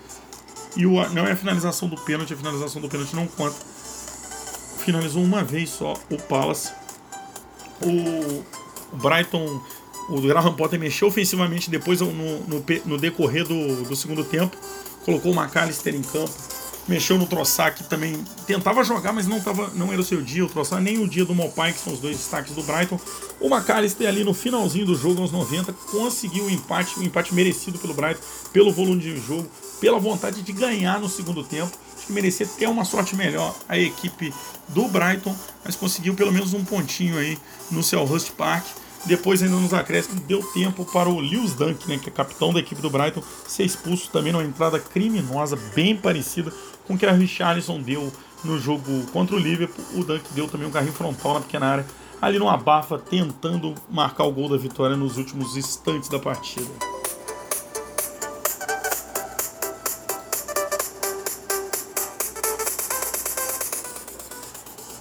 E 0.77 0.87
o, 0.87 0.92
não 1.11 1.27
é 1.27 1.33
a 1.33 1.37
finalização 1.37 1.88
do 1.88 1.96
pênalti, 1.96 2.35
a 2.35 2.37
finalização 2.37 2.81
do 2.81 2.88
pênalti 2.88 3.16
não 3.16 3.27
conta. 3.27 3.57
Finalizou 4.79 5.22
uma 5.22 5.42
vez 5.42 5.68
só 5.70 5.94
o 6.09 6.16
Palace. 6.16 6.70
O, 7.81 8.44
o 8.94 8.96
Brighton, 8.96 9.61
o 10.09 10.20
Graham 10.20 10.55
Potter 10.55 10.79
mexeu 10.79 11.09
ofensivamente 11.09 11.68
depois 11.68 12.01
no, 12.01 12.12
no, 12.12 12.64
no 12.87 12.96
decorrer 12.96 13.44
do, 13.44 13.83
do 13.83 13.96
segundo 13.96 14.22
tempo. 14.22 14.57
Colocou 15.05 15.33
o 15.33 15.35
McAllister 15.35 15.96
em 15.96 16.03
campo 16.03 16.33
mexeu 16.88 17.16
no 17.16 17.27
Troçar, 17.27 17.75
que 17.75 17.85
também 17.85 18.25
tentava 18.47 18.83
jogar, 18.83 19.12
mas 19.12 19.27
não, 19.27 19.40
tava, 19.40 19.68
não 19.75 19.92
era 19.92 20.01
o 20.01 20.05
seu 20.05 20.21
dia, 20.21 20.45
o 20.45 20.49
Troçar, 20.49 20.81
nem 20.81 20.99
o 20.99 21.09
dia 21.09 21.25
do 21.25 21.35
Mopai, 21.35 21.73
que 21.73 21.81
são 21.81 21.92
os 21.92 22.01
dois 22.01 22.16
destaques 22.16 22.55
do 22.55 22.62
Brighton. 22.62 22.99
O 23.40 23.49
McAllister 23.49 24.09
ali 24.09 24.25
no 24.25 24.35
finalzinho 24.35 24.87
do 24.87 24.95
jogo, 24.95 25.23
aos 25.23 25.33
90, 25.33 25.73
conseguiu 25.73 26.45
o 26.45 26.51
empate, 26.51 26.99
o 26.99 27.03
empate 27.03 27.35
merecido 27.35 27.79
pelo 27.79 27.95
Brighton, 27.95 28.23
pelo 28.53 28.73
volume 28.73 29.01
de 29.01 29.16
jogo, 29.16 29.49
pela 29.81 29.99
vontade 29.99 30.42
de 30.42 30.53
ganhar 30.53 31.01
no 31.01 31.09
segundo 31.09 31.42
tempo. 31.45 31.71
Acho 31.97 32.07
que 32.07 32.12
merecia 32.12 32.47
ter 32.47 32.68
uma 32.68 32.85
sorte 32.85 33.14
melhor 33.14 33.55
a 33.68 33.79
equipe 33.79 34.35
do 34.68 34.88
Brighton, 34.88 35.35
mas 35.64 35.77
conseguiu 35.77 36.14
pelo 36.14 36.33
menos 36.33 36.53
um 36.53 36.64
pontinho 36.64 37.16
aí 37.16 37.38
no 37.71 37.83
Selhurst 37.83 38.31
Park. 38.33 38.64
Depois, 39.05 39.43
ainda 39.43 39.57
nos 39.57 39.75
acréscimos, 39.75 40.21
deu 40.23 40.43
tempo 40.53 40.85
para 40.85 41.09
o 41.09 41.19
Lewis 41.19 41.55
Dunk, 41.55 41.88
né, 41.88 41.99
que 41.99 42.09
é 42.09 42.12
capitão 42.12 42.53
da 42.53 42.61
equipe 42.61 42.81
do 42.81 42.88
Brighton, 42.88 43.23
ser 43.47 43.65
expulso 43.65 44.09
também 44.11 44.33
numa 44.33 44.45
entrada 44.45 44.79
criminosa, 44.79 45.59
bem 45.75 45.97
parecida 45.97 46.53
com 46.87 46.95
o 46.95 46.99
que 46.99 47.05
a 47.05 47.12
Richarlison 47.12 47.81
deu 47.81 48.12
no 48.45 48.59
jogo 48.59 49.05
contra 49.12 49.35
o 49.35 49.38
Liverpool. 49.38 49.85
O 49.95 50.05
Dunk 50.05 50.25
deu 50.33 50.49
também 50.49 50.69
um 50.69 50.71
carrinho 50.71 50.93
frontal 50.93 51.35
na 51.35 51.41
pequena 51.41 51.67
área, 51.67 51.87
ali 52.21 52.38
no 52.38 52.49
abafa, 52.49 52.97
tentando 52.97 53.75
marcar 53.91 54.25
o 54.25 54.33
gol 54.33 54.49
da 54.49 54.57
vitória 54.57 54.97
nos 54.97 55.19
últimos 55.19 55.57
instantes 55.57 56.09
da 56.09 56.21
partida. 56.21 56.71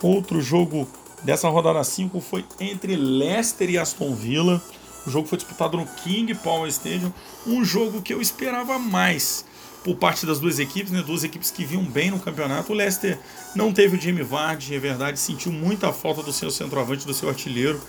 Outro 0.02 0.42
jogo 0.42 0.88
dessa 1.24 1.50
rodada 1.50 1.84
5 1.84 2.20
foi 2.22 2.46
entre 2.60 2.96
Leicester 2.96 3.70
e 3.70 3.78
Aston 3.78 4.14
Villa. 4.14 4.62
O 5.06 5.10
jogo 5.10 5.28
foi 5.28 5.38
disputado 5.38 5.78
no 5.78 5.86
King 5.86 6.34
Power 6.36 6.70
Stadium, 6.70 7.12
um 7.48 7.66
jogo 7.66 8.02
que 8.02 8.14
eu 8.14 8.22
esperava 8.22 8.78
mais 8.78 9.46
por 9.84 9.96
parte 9.96 10.26
das 10.26 10.40
duas 10.40 10.60
equipes, 10.60 10.92
né? 10.92 11.02
Duas 11.02 11.24
equipes 11.24 11.50
que 11.50 11.66
vinham 11.66 11.84
bem 11.84 12.12
no 12.12 12.20
campeonato. 12.20 12.72
O 12.72 12.76
Leicester 12.76 13.20
não 13.56 13.74
teve 13.74 13.98
o 13.98 14.02
Jamie 14.02 14.24
Vardy, 14.24 14.76
é 14.76 14.80
verdade, 14.80 15.20
sentiu 15.20 15.52
muita 15.52 15.92
falta 15.92 16.22
do 16.22 16.32
seu 16.32 16.52
centroavante, 16.52 17.08
do 17.08 17.14
seu 17.14 17.30
artilheiro. 17.30 17.82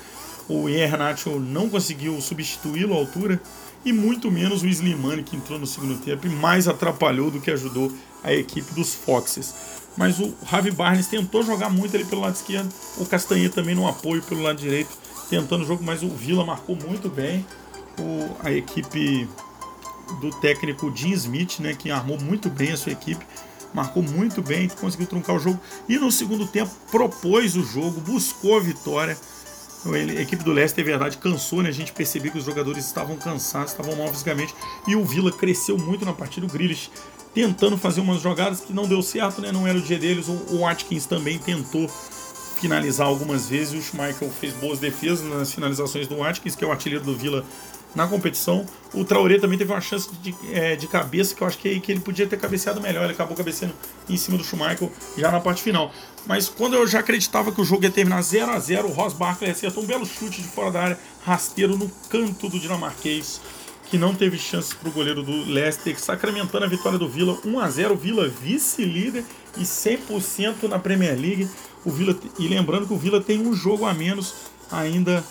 O 0.49 0.68
Ian 0.68 0.90
não 1.40 1.68
conseguiu 1.68 2.21
substituí-lo 2.21 2.95
à 2.95 2.97
altura 2.97 3.40
e 3.85 3.92
muito 3.92 4.31
menos 4.31 4.62
o 4.62 4.66
Slimani 4.66 5.23
que 5.23 5.37
entrou 5.37 5.59
no 5.59 5.66
segundo 5.66 5.99
tempo 6.03 6.27
e 6.27 6.31
mais 6.31 6.66
atrapalhou 6.66 7.31
do 7.31 7.40
que 7.40 7.51
ajudou 7.51 7.92
a 8.23 8.33
equipe 8.33 8.73
dos 8.75 8.95
Foxes. 8.95 9.55
Mas 9.96 10.18
o 10.18 10.35
Javi 10.50 10.70
Barnes 10.70 11.07
tentou 11.07 11.42
jogar 11.42 11.68
muito 11.68 11.94
ali 11.94 12.05
pelo 12.05 12.22
lado 12.22 12.35
esquerdo, 12.35 12.72
o 12.96 13.05
Castanha 13.05 13.50
também 13.50 13.74
no 13.74 13.87
apoio 13.87 14.22
pelo 14.22 14.42
lado 14.42 14.57
direito, 14.57 14.90
tentando 15.28 15.64
o 15.64 15.66
jogo, 15.66 15.83
mas 15.85 16.02
o 16.02 16.09
Vila 16.09 16.44
marcou 16.44 16.76
muito 16.76 17.09
bem. 17.09 17.44
O, 17.98 18.37
a 18.42 18.50
equipe 18.50 19.28
do 20.20 20.31
técnico 20.40 20.90
Jim 20.94 21.12
Smith, 21.12 21.61
né, 21.61 21.74
que 21.74 21.90
armou 21.90 22.18
muito 22.18 22.48
bem 22.48 22.72
a 22.72 22.76
sua 22.76 22.92
equipe, 22.92 23.24
marcou 23.74 24.02
muito 24.02 24.42
bem, 24.42 24.68
conseguiu 24.68 25.07
truncar 25.07 25.37
o 25.37 25.38
jogo 25.38 25.61
e 25.88 25.98
no 25.98 26.11
segundo 26.11 26.46
tempo 26.46 26.70
propôs 26.90 27.57
o 27.57 27.62
jogo, 27.62 28.00
buscou 28.00 28.57
a 28.57 28.61
vitória. 28.61 29.16
A 29.85 30.20
equipe 30.20 30.44
do 30.44 30.52
Leicester, 30.52 30.85
é 30.85 30.87
verdade, 30.87 31.18
cansou, 31.18 31.61
né? 31.61 31.68
A 31.68 31.72
gente 31.72 31.92
percebeu 31.92 32.31
que 32.31 32.38
os 32.38 32.44
jogadores 32.44 32.87
estavam 32.87 33.16
cansados, 33.16 33.72
estavam 33.72 33.96
mal 33.96 34.07
fisicamente. 34.09 34.55
E 34.87 34.94
o 34.94 35.05
Villa 35.05 35.33
cresceu 35.33 35.76
muito 35.76 36.05
na 36.05 36.12
partida. 36.12 36.46
O 36.46 36.48
Grealish 36.48 36.88
tentando 37.35 37.77
fazer 37.77 38.01
umas 38.01 38.21
jogadas 38.21 38.61
que 38.61 38.73
não 38.73 38.87
deu 38.87 39.03
certo, 39.03 39.40
né? 39.40 39.51
Não 39.53 39.66
era 39.66 39.79
o 39.79 39.83
dia 39.83 39.99
deles. 39.99 40.29
O 40.29 40.61
Watkins 40.61 41.07
também 41.07 41.38
tentou 41.38 41.88
finalizar 42.61 43.07
algumas 43.07 43.49
vezes. 43.49 43.75
O 43.75 43.83
Schmeichel 43.83 44.31
fez 44.31 44.53
boas 44.55 44.79
defesas 44.79 45.23
nas 45.29 45.53
finalizações 45.53 46.07
do 46.07 46.16
Watkins, 46.16 46.55
que 46.55 46.64
é 46.64 46.66
o 46.66 46.71
artilheiro 46.71 47.05
do 47.05 47.16
Villa 47.16 47.45
na 47.95 48.07
competição. 48.07 48.64
O 48.95 49.05
Traoré 49.05 49.38
também 49.38 49.59
teve 49.59 49.73
uma 49.73 49.81
chance 49.81 50.11
de, 50.23 50.35
é, 50.53 50.77
de 50.77 50.87
cabeça 50.87 51.35
que 51.35 51.42
eu 51.42 51.47
acho 51.47 51.59
que, 51.59 51.81
que 51.81 51.92
ele 51.92 52.01
podia 52.01 52.27
ter 52.27 52.38
cabeceado 52.38 52.81
melhor. 52.81 53.05
Ele 53.05 53.12
acabou 53.12 53.37
cabeceando 53.37 53.75
em 54.09 54.16
cima 54.16 54.38
do 54.38 54.45
Schumacher 54.45 54.88
já 55.16 55.31
na 55.31 55.40
parte 55.40 55.62
final. 55.62 55.92
Mas 56.27 56.49
quando 56.49 56.75
eu 56.75 56.87
já 56.87 57.01
acreditava 57.01 57.53
que 57.53 57.61
o 57.61 57.64
jogo 57.64 57.85
ia 57.85 57.90
terminar 57.90 58.23
0 58.23 58.53
a 58.53 58.59
0 58.59 58.88
o 58.88 58.92
Ross 58.92 59.12
Barkley 59.12 59.51
acertou 59.51 59.83
um 59.83 59.87
belo 59.87 60.07
chute 60.07 60.40
de 60.40 60.49
fora 60.49 60.71
da 60.71 60.83
área, 60.83 60.99
rasteiro 61.25 61.77
no 61.77 61.90
canto 62.09 62.49
do 62.49 62.59
dinamarquês, 62.59 63.40
que 63.92 63.98
não 63.98 64.14
teve 64.14 64.38
chances 64.38 64.72
para 64.72 64.88
o 64.88 64.92
goleiro 64.92 65.22
do 65.22 65.44
Leicester, 65.44 66.00
sacramentando 66.00 66.64
a 66.64 66.68
vitória 66.68 66.98
do 66.98 67.07
Villa 67.07 67.37
1 67.44 67.61
a 67.61 67.68
0 67.68 67.94
Villa 67.94 68.26
vice-líder 68.26 69.22
e 69.59 69.64
100% 69.64 70.62
na 70.62 70.78
Premier 70.78 71.12
League. 71.12 71.46
O 71.85 71.90
Villa, 71.90 72.16
e 72.38 72.48
lembrando 72.48 72.87
que 72.87 72.94
o 72.94 72.96
Villa 72.96 73.20
tem 73.20 73.38
um 73.38 73.52
jogo 73.52 73.85
a 73.85 73.92
menos 73.92 74.35
ainda 74.70 75.22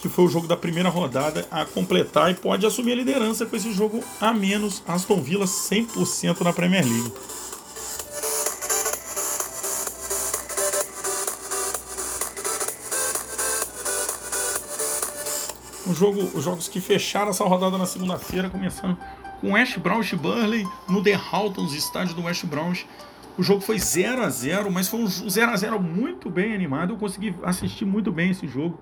que 0.00 0.08
foi 0.08 0.24
o 0.24 0.28
jogo 0.28 0.46
da 0.46 0.56
primeira 0.56 0.88
rodada, 0.88 1.46
a 1.50 1.66
completar 1.66 2.30
e 2.30 2.34
pode 2.34 2.64
assumir 2.64 2.92
a 2.92 2.96
liderança 2.96 3.44
com 3.44 3.54
esse 3.54 3.74
jogo 3.74 4.02
a 4.18 4.32
menos. 4.32 4.82
Aston 4.88 5.20
Villa 5.20 5.44
100% 5.44 6.40
na 6.40 6.52
Premier 6.54 6.86
League. 6.86 7.12
Jogo, 15.98 16.22
os 16.34 16.44
jogos 16.44 16.68
que 16.68 16.80
fecharam 16.80 17.30
essa 17.30 17.44
rodada 17.44 17.76
na 17.76 17.86
segunda-feira, 17.86 18.48
começando 18.48 18.96
com 19.40 19.52
West 19.52 19.78
Bromwich 19.78 20.16
Burley 20.16 20.66
no 20.88 21.02
The 21.02 21.14
Haltons, 21.14 21.74
estádio 21.74 22.14
do 22.14 22.22
West 22.22 22.44
Bromwich. 22.46 22.86
O 23.36 23.42
jogo 23.42 23.60
foi 23.60 23.78
0 23.78 24.22
a 24.22 24.28
0 24.28 24.70
mas 24.70 24.88
foi 24.88 25.00
um 25.00 25.06
0 25.08 25.50
a 25.50 25.56
0 25.56 25.80
muito 25.80 26.30
bem 26.30 26.54
animado. 26.54 26.94
Eu 26.94 26.96
consegui 26.96 27.34
assistir 27.42 27.84
muito 27.84 28.10
bem 28.10 28.30
esse 28.30 28.46
jogo. 28.46 28.80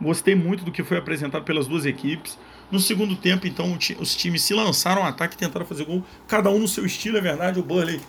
Gostei 0.00 0.34
muito 0.34 0.64
do 0.64 0.70
que 0.70 0.84
foi 0.84 0.98
apresentado 0.98 1.42
pelas 1.42 1.66
duas 1.66 1.84
equipes. 1.84 2.38
No 2.70 2.78
segundo 2.78 3.16
tempo, 3.16 3.46
então, 3.46 3.76
os 3.98 4.14
times 4.14 4.42
se 4.42 4.54
lançaram 4.54 5.02
ao 5.02 5.08
ataque 5.08 5.34
e 5.34 5.38
tentaram 5.38 5.64
fazer 5.64 5.84
gol, 5.84 6.04
cada 6.28 6.50
um 6.50 6.58
no 6.58 6.68
seu 6.68 6.84
estilo, 6.84 7.16
é 7.16 7.20
verdade. 7.20 7.58
O 7.58 7.62
Burley 7.62 8.00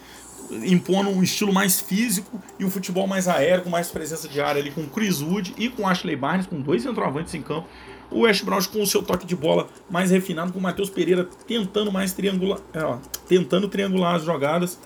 impondo 0.52 1.10
um 1.10 1.24
estilo 1.24 1.54
mais 1.54 1.80
físico 1.80 2.42
e 2.60 2.66
um 2.66 2.70
futebol 2.70 3.08
mais 3.08 3.28
aéreo, 3.28 3.64
com 3.64 3.70
mais 3.70 3.90
presença 3.90 4.28
de 4.28 4.42
área 4.42 4.62
ali 4.62 4.72
com 4.72 4.86
Chris 4.88 5.22
Wood 5.22 5.54
e 5.58 5.70
com 5.70 5.88
Ashley 5.88 6.16
Barnes, 6.16 6.46
com 6.46 6.60
dois 6.60 6.84
centroavantes 6.84 7.34
em 7.34 7.42
campo. 7.42 7.68
O 8.12 8.22
West 8.22 8.43
Brown 8.43 8.60
com 8.63 8.82
o 8.82 8.88
seu 8.88 9.04
toque 9.04 9.26
de 9.26 9.36
bola 9.36 9.67
mais 9.89 10.12
refinado, 10.12 10.52
com 10.52 10.60
o 10.60 10.62
Matheus 10.62 10.89
Pereira 10.89 11.28
tentando 11.48 11.91
mais 11.91 12.13
triangular, 12.13 12.60
é, 12.74 12.98
tentando 13.28 13.67
triangular 13.67 14.15
as 14.15 14.24
jogadas. 14.24 14.80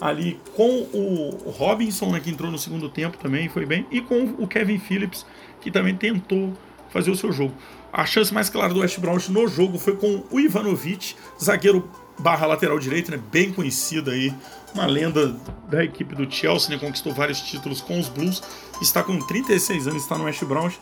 Ali 0.00 0.40
com 0.56 0.86
o 0.94 1.50
Robinson, 1.50 2.10
né, 2.10 2.20
que 2.20 2.30
entrou 2.30 2.50
no 2.50 2.58
segundo 2.58 2.88
tempo 2.88 3.18
também, 3.18 3.50
foi 3.50 3.66
bem, 3.66 3.86
e 3.90 4.00
com 4.00 4.34
o 4.38 4.46
Kevin 4.46 4.78
Phillips, 4.78 5.26
que 5.60 5.70
também 5.70 5.94
tentou 5.94 6.54
fazer 6.90 7.10
o 7.10 7.16
seu 7.16 7.30
jogo. 7.30 7.54
A 7.92 8.06
chance 8.06 8.32
mais 8.32 8.48
clara 8.48 8.72
do 8.72 8.80
West 8.80 8.98
Bromwich 8.98 9.30
no 9.30 9.46
jogo 9.48 9.78
foi 9.78 9.96
com 9.96 10.24
o 10.30 10.40
Ivanovic, 10.40 11.16
zagueiro 11.42 11.90
barra 12.18 12.46
lateral 12.46 12.78
direito, 12.78 13.10
né, 13.10 13.20
bem 13.30 13.52
conhecido 13.52 14.10
aí, 14.10 14.32
uma 14.74 14.86
lenda 14.86 15.36
da 15.68 15.82
equipe 15.84 16.14
do 16.14 16.30
Chelsea, 16.30 16.70
né, 16.70 16.78
conquistou 16.78 17.12
vários 17.12 17.40
títulos 17.40 17.80
com 17.80 17.98
os 17.98 18.08
Blues, 18.08 18.42
está 18.80 19.02
com 19.02 19.18
36 19.18 19.86
anos, 19.86 20.02
está 20.02 20.16
no 20.16 20.24
West 20.24 20.44
Bromwich, 20.44 20.78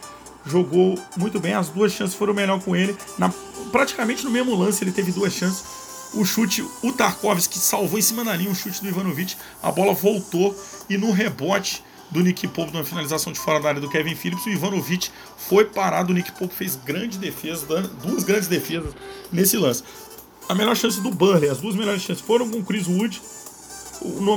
jogou 0.49 0.99
muito 1.17 1.39
bem, 1.39 1.55
as 1.55 1.69
duas 1.69 1.93
chances 1.93 2.15
foram 2.15 2.35
melhor 2.35 2.61
com 2.61 2.75
ele, 2.75 2.97
na, 3.19 3.33
praticamente 3.71 4.25
no 4.25 4.31
mesmo 4.31 4.55
lance 4.55 4.83
ele 4.83 4.93
teve 4.93 5.13
duas 5.13 5.33
chances, 5.33 5.65
o 6.15 6.25
chute, 6.25 6.65
o 6.83 6.93
Tarkovsky 6.93 7.59
salvou 7.59 7.99
em 7.99 8.03
cima 8.03 8.25
da 8.25 8.35
linha, 8.35 8.51
um 8.51 8.55
chute 8.55 8.81
do 8.81 8.89
Ivanovic, 8.89 9.37
a 9.63 9.71
bola 9.71 9.93
voltou 9.93 10.57
e 10.89 10.97
no 10.97 11.13
rebote 11.13 11.85
do 12.11 12.21
Nick 12.21 12.49
Pope 12.49 12.73
na 12.73 12.83
finalização 12.83 13.33
de 13.33 13.39
fora 13.39 13.61
da 13.61 13.69
área 13.69 13.81
do 13.81 13.89
Kevin 13.91 14.15
Phillips, 14.15 14.47
o 14.47 14.49
Ivanovic 14.49 15.11
foi 15.37 15.67
parado, 15.67 16.13
o 16.13 16.15
Nick 16.15 16.33
Pope 16.33 16.55
fez 16.55 16.77
grande 16.77 17.19
defesa, 17.19 17.67
duas 18.03 18.25
grandes 18.25 18.49
defesas 18.49 18.95
nesse 19.31 19.59
lance. 19.59 19.83
A 20.49 20.55
melhor 20.55 20.75
chance 20.75 20.99
do 21.03 21.11
Burley, 21.11 21.51
as 21.51 21.59
duas 21.59 21.75
melhores 21.75 22.01
chances 22.01 22.25
foram 22.25 22.49
com 22.49 22.59
o 22.59 22.65
Chris 22.65 22.87
Wood, 22.87 23.21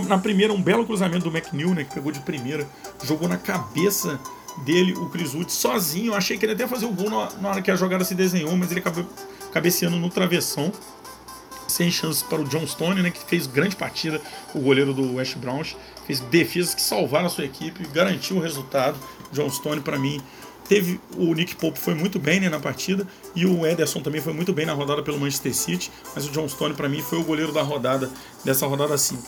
na 0.07 0.17
primeira 0.17 0.51
um 0.51 0.61
belo 0.61 0.85
cruzamento 0.85 1.29
do 1.29 1.35
McNeil, 1.35 1.73
né, 1.73 1.85
que 1.85 1.93
pegou 1.93 2.11
de 2.11 2.19
primeira, 2.19 2.67
jogou 3.03 3.29
na 3.29 3.37
cabeça 3.37 4.19
dele 4.59 4.93
o 4.93 5.09
Wood 5.35 5.51
sozinho, 5.51 6.11
eu 6.11 6.15
achei 6.15 6.37
que 6.37 6.45
ele 6.45 6.53
ia 6.53 6.55
até 6.55 6.67
fazer 6.67 6.85
o 6.85 6.91
gol 6.91 7.09
na, 7.09 7.49
hora 7.49 7.61
que 7.61 7.71
a 7.71 7.75
jogada 7.75 8.03
se 8.03 8.13
desenhou, 8.13 8.55
mas 8.55 8.71
ele 8.71 8.79
acabou 8.79 9.05
cabeceando 9.51 9.97
no 9.97 10.09
travessão 10.09 10.71
sem 11.67 11.89
chances 11.89 12.21
para 12.21 12.41
o 12.41 12.43
John 12.43 12.67
Stone, 12.67 13.01
né, 13.01 13.09
que 13.09 13.23
fez 13.23 13.47
grande 13.47 13.75
partida, 13.75 14.21
o 14.53 14.59
goleiro 14.59 14.93
do 14.93 15.15
West 15.15 15.37
Browns, 15.37 15.75
fez 16.05 16.19
defesas 16.19 16.75
que 16.75 16.81
salvaram 16.81 17.27
a 17.27 17.29
sua 17.29 17.45
equipe, 17.45 17.87
garantiu 17.93 18.37
o 18.37 18.39
resultado. 18.39 18.99
John 19.31 19.49
Stone, 19.49 19.79
para 19.79 19.97
mim, 19.97 20.21
teve 20.67 20.99
o 21.15 21.33
Nick 21.33 21.55
Pope 21.55 21.79
foi 21.79 21.93
muito 21.93 22.19
bem 22.19 22.39
né, 22.39 22.49
na 22.49 22.59
partida 22.59 23.07
e 23.35 23.45
o 23.45 23.65
Ederson 23.65 24.01
também 24.01 24.21
foi 24.21 24.33
muito 24.33 24.51
bem 24.51 24.65
na 24.65 24.73
rodada 24.73 25.01
pelo 25.01 25.17
Manchester 25.17 25.55
City, 25.55 25.91
mas 26.13 26.27
o 26.27 26.31
John 26.31 26.47
Stone 26.47 26.73
para 26.73 26.89
mim 26.89 27.01
foi 27.01 27.19
o 27.19 27.23
goleiro 27.23 27.51
da 27.51 27.61
rodada 27.61 28.09
dessa 28.43 28.67
rodada 28.67 28.97
5. 28.97 29.21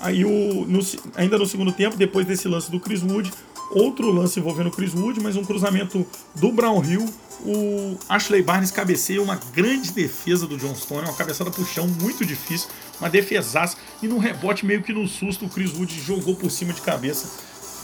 Aí 0.00 0.24
o, 0.24 0.66
no, 0.66 0.80
ainda 1.14 1.38
no 1.38 1.46
segundo 1.46 1.72
tempo, 1.72 1.96
depois 1.96 2.26
desse 2.26 2.48
lance 2.48 2.70
do 2.70 2.80
Chris 2.80 3.02
Wood, 3.02 3.32
outro 3.74 4.10
lance 4.10 4.38
envolvendo 4.38 4.68
o 4.68 4.70
Chris 4.70 4.94
Wood, 4.94 5.20
mas 5.20 5.36
um 5.36 5.44
cruzamento 5.44 6.06
do 6.34 6.52
Brown 6.52 6.84
Hill. 6.84 7.06
O 7.44 7.98
Ashley 8.08 8.42
Barnes 8.42 8.70
cabeceia 8.70 9.20
uma 9.20 9.36
grande 9.52 9.90
defesa 9.90 10.46
do 10.46 10.56
John 10.56 10.74
Stone, 10.74 11.02
uma 11.02 11.14
cabeçada 11.14 11.50
pro 11.50 11.64
chão 11.64 11.88
muito 11.88 12.24
difícil, 12.24 12.68
uma 13.00 13.10
defesaça. 13.10 13.76
E 14.00 14.06
num 14.06 14.18
rebote 14.18 14.64
meio 14.64 14.82
que 14.82 14.92
no 14.92 15.08
susto, 15.08 15.46
o 15.46 15.48
Chris 15.48 15.72
Wood 15.72 16.00
jogou 16.00 16.36
por 16.36 16.50
cima 16.50 16.72
de 16.72 16.80
cabeça 16.80 17.28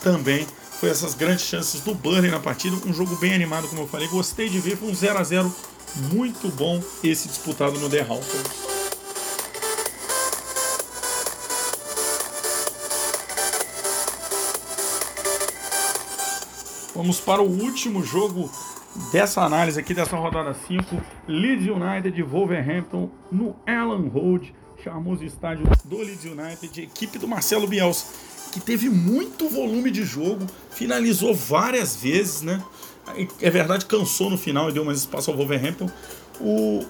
também. 0.02 0.46
Foi 0.78 0.90
essas 0.90 1.14
grandes 1.14 1.44
chances 1.44 1.80
do 1.80 1.92
Burnley 1.94 2.30
na 2.30 2.38
partida. 2.38 2.76
Um 2.86 2.94
jogo 2.94 3.16
bem 3.16 3.34
animado, 3.34 3.66
como 3.68 3.82
eu 3.82 3.88
falei. 3.88 4.06
Gostei 4.08 4.48
de 4.48 4.60
ver, 4.60 4.76
foi 4.76 4.88
um 4.88 4.94
0 4.94 5.18
a 5.18 5.24
0 5.24 5.52
muito 6.12 6.48
bom 6.48 6.80
esse 7.02 7.26
disputado 7.26 7.80
no 7.80 7.88
The 7.88 8.02
Halford. 8.02 8.77
Vamos 16.98 17.20
para 17.20 17.40
o 17.40 17.46
último 17.46 18.02
jogo 18.02 18.50
dessa 19.12 19.42
análise 19.42 19.78
aqui, 19.78 19.94
dessa 19.94 20.16
rodada 20.16 20.52
5. 20.66 21.00
Leeds 21.28 21.68
United 21.68 22.20
Wolverhampton 22.24 23.08
no 23.30 23.54
Allen 23.64 24.08
Road, 24.08 24.52
charmoso 24.82 25.22
estádio 25.22 25.64
do 25.84 25.98
Leeds 25.98 26.24
United, 26.24 26.82
equipe 26.82 27.16
do 27.16 27.28
Marcelo 27.28 27.68
Bielsa, 27.68 28.04
que 28.50 28.58
teve 28.58 28.90
muito 28.90 29.48
volume 29.48 29.92
de 29.92 30.02
jogo, 30.02 30.44
finalizou 30.72 31.32
várias 31.32 31.94
vezes, 31.94 32.42
né? 32.42 32.60
É 33.40 33.48
verdade, 33.48 33.86
cansou 33.86 34.28
no 34.28 34.36
final 34.36 34.68
e 34.68 34.72
deu 34.72 34.84
mais 34.84 34.98
espaço 34.98 35.30
ao 35.30 35.36
Wolverhampton. 35.36 35.88
O... 36.40 36.84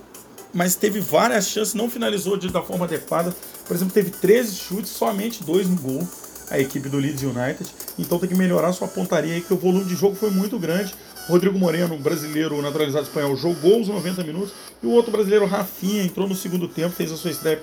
Mas 0.54 0.74
teve 0.74 1.00
várias 1.00 1.50
chances, 1.50 1.74
não 1.74 1.90
finalizou 1.90 2.38
de, 2.38 2.48
da 2.48 2.62
forma 2.62 2.86
adequada. 2.86 3.36
Por 3.66 3.76
exemplo, 3.76 3.92
teve 3.92 4.08
13 4.08 4.56
chutes, 4.56 4.88
somente 4.88 5.44
dois 5.44 5.68
no 5.68 5.76
gol 5.76 6.08
a 6.50 6.58
equipe 6.58 6.88
do 6.88 6.98
Leeds 6.98 7.22
United. 7.22 7.68
Então 7.98 8.18
tem 8.18 8.28
que 8.28 8.34
melhorar 8.34 8.72
sua 8.72 8.88
pontaria 8.88 9.34
aí, 9.34 9.40
que 9.40 9.52
o 9.52 9.56
volume 9.56 9.84
de 9.84 9.94
jogo 9.94 10.14
foi 10.14 10.30
muito 10.30 10.58
grande. 10.58 10.94
Rodrigo 11.28 11.58
Moreno, 11.58 11.96
brasileiro 11.98 12.60
naturalizado 12.62 13.04
espanhol, 13.04 13.36
jogou 13.36 13.80
os 13.80 13.88
90 13.88 14.24
minutos. 14.24 14.52
E 14.82 14.86
o 14.86 14.90
outro 14.90 15.12
brasileiro, 15.12 15.46
Rafinha, 15.46 16.02
entrou 16.02 16.28
no 16.28 16.34
segundo 16.34 16.66
tempo, 16.68 16.94
fez 16.94 17.12
a 17.12 17.16
sua 17.16 17.30
estreia 17.30 17.62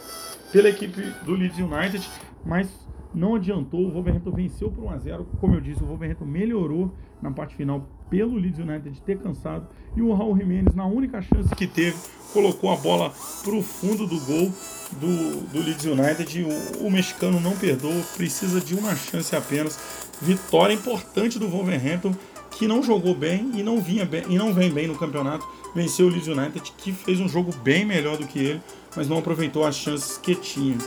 pela 0.52 0.70
equipe 0.70 1.02
do 1.24 1.34
Leeds 1.34 1.58
United, 1.58 2.08
mas 2.46 2.68
não 3.16 3.36
adiantou. 3.36 3.82
O 3.82 3.92
Wolverhampton 3.92 4.32
venceu 4.32 4.70
por 4.70 4.84
1 4.84 4.90
a 4.90 4.98
0 4.98 5.28
Como 5.40 5.54
eu 5.54 5.62
disse, 5.62 5.82
o 5.82 5.88
Wolverhampton 5.88 6.26
melhorou 6.26 6.92
na 7.22 7.32
parte 7.32 7.56
final 7.56 7.88
pelo 8.10 8.36
Leeds 8.36 8.60
United 8.60 9.02
ter 9.02 9.18
cansado. 9.18 9.68
E 9.96 10.02
o 10.02 10.14
Raul 10.14 10.38
Jimenez, 10.38 10.76
na 10.76 10.86
única 10.86 11.22
chance 11.22 11.56
que 11.56 11.66
teve, 11.66 11.96
colocou 12.34 12.72
a 12.72 12.76
bola 12.76 13.12
para 13.44 13.56
o 13.56 13.64
fundo 13.64 14.06
do 14.06 14.20
gol 14.20 14.52
do, 15.00 15.42
do 15.52 15.60
Leeds 15.60 15.86
United. 15.86 16.44
O, 16.44 16.88
o, 16.88 16.92
mexicano 16.92 17.40
não 17.40 17.56
perdoa, 17.56 18.04
precisa 18.16 18.60
de 18.60 18.76
uma 18.76 18.96
chance 18.96 19.36
apenas. 19.36 20.12
Vitória 20.22 20.74
importante 20.74 21.40
do 21.40 21.48
Wolverhampton, 21.48 22.14
que 22.52 22.68
não 22.68 22.84
jogou 22.84 23.16
bem 23.16 23.52
e 23.56 23.64
não 23.64 23.82
vinha 23.82 24.06
bem 24.06 24.24
e 24.30 24.38
não 24.38 24.54
vem 24.54 24.72
bem 24.72 24.88
no 24.88 24.98
campeonato. 24.98 25.46
Venceu 25.74 26.08
o 26.08 26.10
Leeds 26.10 26.28
United, 26.28 26.74
que 26.78 26.92
fez 26.92 27.20
um 27.20 27.28
jogo 27.28 27.54
bem 27.64 27.86
melhor 27.86 28.18
do 28.18 28.26
que 28.26 28.40
ele, 28.40 28.62
mas 28.96 29.10
não 29.10 29.18
aproveitou 29.18 29.66
as 29.66 29.76
chances 29.76 30.18
que 30.18 30.36
tinha. 30.36 30.78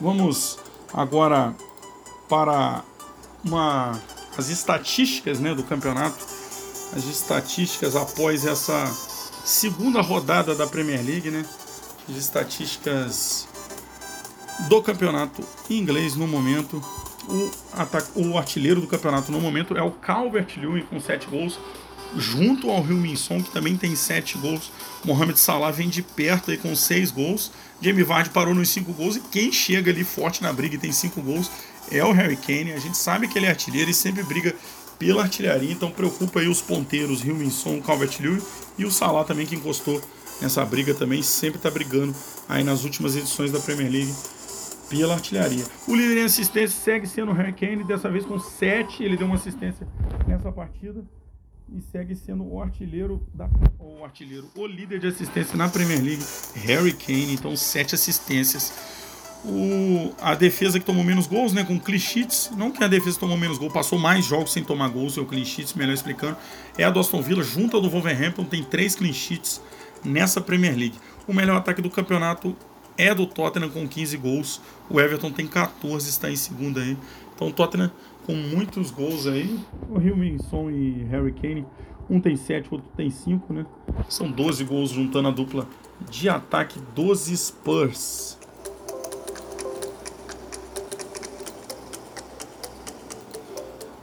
Vamos 0.00 0.58
agora 0.94 1.54
para 2.26 2.82
uma, 3.44 4.00
as 4.36 4.48
estatísticas 4.48 5.38
né, 5.38 5.54
do 5.54 5.62
campeonato. 5.62 6.24
As 6.96 7.04
estatísticas 7.04 7.94
após 7.94 8.46
essa 8.46 8.86
segunda 9.44 10.00
rodada 10.00 10.54
da 10.54 10.66
Premier 10.66 11.04
League, 11.04 11.30
né? 11.30 11.44
As 12.08 12.16
estatísticas 12.16 13.46
do 14.68 14.82
campeonato 14.82 15.44
inglês 15.68 16.16
no 16.16 16.26
momento. 16.26 16.82
O, 17.28 18.30
o 18.30 18.38
artilheiro 18.38 18.80
do 18.80 18.86
campeonato 18.86 19.30
no 19.30 19.40
momento 19.40 19.76
é 19.76 19.82
o 19.82 19.90
Calvert-Lewin 19.90 20.82
com 20.82 20.98
7 20.98 21.28
gols, 21.28 21.60
junto 22.16 22.70
ao 22.70 22.82
Rio 22.82 22.96
Minson, 22.96 23.42
que 23.42 23.50
também 23.50 23.76
tem 23.76 23.94
7 23.94 24.38
gols. 24.38 24.72
Mohamed 25.04 25.38
Salah 25.38 25.70
vem 25.70 25.88
de 25.88 26.02
perto 26.02 26.50
aí 26.50 26.56
com 26.56 26.74
6 26.74 27.10
gols. 27.10 27.52
Jamie 27.80 28.04
Vardy 28.04 28.30
parou 28.30 28.54
nos 28.54 28.68
5 28.70 28.92
gols 28.92 29.16
e 29.16 29.20
quem 29.20 29.50
chega 29.50 29.90
ali 29.90 30.04
forte 30.04 30.42
na 30.42 30.52
briga 30.52 30.74
e 30.74 30.78
tem 30.78 30.92
5 30.92 31.20
gols 31.22 31.50
é 31.90 32.04
o 32.04 32.12
Harry 32.12 32.36
Kane. 32.36 32.72
A 32.72 32.78
gente 32.78 32.96
sabe 32.96 33.28
que 33.28 33.38
ele 33.38 33.46
é 33.46 33.50
artilheiro 33.50 33.90
e 33.90 33.94
sempre 33.94 34.22
briga 34.22 34.54
pela 34.98 35.22
artilharia, 35.22 35.72
então 35.72 35.90
preocupa 35.90 36.40
aí 36.40 36.48
os 36.48 36.60
ponteiros 36.60 37.22
Rio 37.22 37.34
Minson, 37.34 37.80
Calvert-Lewin 37.80 38.42
e 38.76 38.84
o 38.84 38.90
Salah 38.90 39.24
também 39.24 39.46
que 39.46 39.56
encostou 39.56 39.98
nessa 40.42 40.62
briga 40.62 40.92
também, 40.92 41.22
sempre 41.22 41.56
está 41.56 41.70
brigando 41.70 42.14
aí 42.46 42.62
nas 42.62 42.84
últimas 42.84 43.16
edições 43.16 43.50
da 43.50 43.58
Premier 43.58 43.90
League 43.90 44.12
pela 44.90 45.14
artilharia. 45.14 45.64
O 45.88 45.94
líder 45.94 46.18
em 46.18 46.24
assistência 46.24 46.78
segue 46.78 47.06
sendo 47.06 47.30
o 47.30 47.34
Harry 47.34 47.54
Kane, 47.54 47.82
dessa 47.82 48.10
vez 48.10 48.26
com 48.26 48.38
7, 48.38 49.02
ele 49.02 49.16
deu 49.16 49.26
uma 49.26 49.36
assistência 49.36 49.88
nessa 50.26 50.52
partida 50.52 51.02
e 51.72 51.80
segue 51.80 52.16
sendo 52.16 52.44
o 52.44 52.60
artilheiro 52.60 53.22
da 53.32 53.48
o 53.78 54.04
artilheiro, 54.04 54.50
o 54.54 54.66
líder 54.66 54.98
de 54.98 55.06
assistência 55.06 55.56
na 55.56 55.68
Premier 55.68 56.02
League, 56.02 56.24
Harry 56.56 56.92
Kane, 56.92 57.34
então 57.34 57.56
sete 57.56 57.94
assistências. 57.94 58.72
O, 59.42 60.12
a 60.20 60.34
defesa 60.34 60.78
que 60.78 60.84
tomou 60.84 61.02
menos 61.02 61.26
gols, 61.26 61.54
né, 61.54 61.64
com 61.64 61.80
Clichits, 61.80 62.50
não 62.56 62.70
que 62.70 62.84
a 62.84 62.88
defesa 62.88 63.18
tomou 63.18 63.38
menos 63.38 63.56
gols, 63.56 63.72
passou 63.72 63.98
mais 63.98 64.24
jogos 64.24 64.52
sem 64.52 64.62
tomar 64.62 64.88
gols, 64.88 65.16
é 65.16 65.20
o 65.20 65.26
Clichits, 65.26 65.72
melhor 65.72 65.94
explicando, 65.94 66.36
é 66.76 66.84
a 66.84 66.90
do 66.90 67.00
Aston 67.00 67.22
Villa, 67.22 67.42
junto 67.42 67.76
ao 67.76 67.82
do 67.82 67.88
Wolverhampton, 67.88 68.44
tem 68.44 68.62
três 68.62 68.94
Clichits 68.94 69.62
nessa 70.04 70.42
Premier 70.42 70.76
League. 70.76 70.98
O 71.26 71.32
melhor 71.32 71.56
ataque 71.56 71.80
do 71.80 71.88
campeonato 71.88 72.54
é 72.98 73.14
do 73.14 73.24
Tottenham 73.26 73.70
com 73.70 73.88
15 73.88 74.16
gols, 74.18 74.60
o 74.90 75.00
Everton 75.00 75.32
tem 75.32 75.46
14, 75.46 76.08
está 76.08 76.30
em 76.30 76.36
segunda 76.36 76.82
aí. 76.82 76.98
Então 77.40 77.48
o 77.48 77.52
Tottenham 77.54 77.90
com 78.26 78.34
muitos 78.34 78.90
gols 78.90 79.26
aí. 79.26 79.58
O 79.88 79.96
Rio 79.96 80.14
Minson 80.14 80.68
e 80.68 81.04
Harry 81.04 81.32
Kane, 81.32 81.64
um 82.10 82.20
tem 82.20 82.36
7, 82.36 82.68
o 82.68 82.74
outro 82.74 82.90
tem 82.94 83.08
5, 83.08 83.50
né? 83.50 83.64
São 84.10 84.30
12 84.30 84.62
gols 84.64 84.90
juntando 84.90 85.28
a 85.28 85.30
dupla 85.30 85.66
de 86.10 86.28
ataque 86.28 86.78
dos 86.94 87.28
Spurs. 87.28 88.38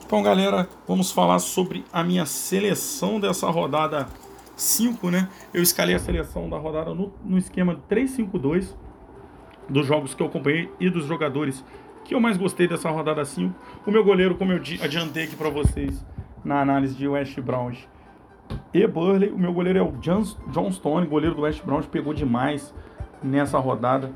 Então, 0.04 0.24
galera, 0.24 0.68
vamos 0.88 1.12
falar 1.12 1.38
sobre 1.38 1.86
a 1.94 2.04
minha 2.04 2.26
seleção 2.26 3.20
dessa 3.20 3.48
rodada 3.52 4.08
5, 4.56 5.12
né? 5.12 5.30
Eu 5.54 5.62
escalei 5.62 5.94
a 5.94 6.00
seleção 6.00 6.50
da 6.50 6.58
rodada 6.58 6.92
no, 6.96 7.14
no 7.24 7.38
esquema 7.38 7.80
3-5-2 7.88 8.74
dos 9.70 9.86
jogos 9.86 10.16
que 10.16 10.24
eu 10.24 10.28
acompanhei 10.28 10.72
e 10.80 10.90
dos 10.90 11.06
jogadores 11.06 11.64
que 12.08 12.16
eu 12.16 12.22
mais 12.22 12.38
gostei 12.38 12.68
dessa 12.68 12.90
rodada 12.90 13.24
5. 13.24 13.54
O 13.86 13.92
meu 13.92 14.04
goleiro, 14.04 14.36
como 14.36 14.54
eu 14.54 14.62
adiantei 14.82 15.26
aqui 15.26 15.36
para 15.36 15.50
vocês 15.50 16.04
na 16.44 16.62
análise 16.62 16.96
de 16.96 17.06
West 17.06 17.38
Browns 17.42 17.78
e 18.74 18.88
Burley, 18.88 19.30
o 19.30 19.38
meu 19.38 19.52
goleiro 19.52 19.78
é 19.78 19.82
o 19.82 19.92
John 19.92 20.72
Stone, 20.72 21.06
goleiro 21.06 21.36
do 21.36 21.42
West 21.42 21.62
Browns, 21.64 21.86
pegou 21.86 22.14
demais 22.14 22.74
nessa 23.22 23.60
rodada. 23.60 24.10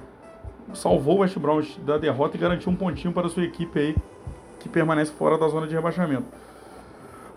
Salvou 0.73 1.17
o 1.17 1.19
West 1.19 1.37
Browns 1.37 1.77
da 1.85 1.97
derrota 1.97 2.37
e 2.37 2.39
garantiu 2.39 2.71
um 2.71 2.75
pontinho 2.75 3.13
para 3.13 3.27
a 3.27 3.29
sua 3.29 3.43
equipe 3.43 3.77
aí, 3.77 3.95
que 4.61 4.69
permanece 4.69 5.11
fora 5.11 5.37
da 5.37 5.49
zona 5.49 5.67
de 5.67 5.75
rebaixamento. 5.75 6.25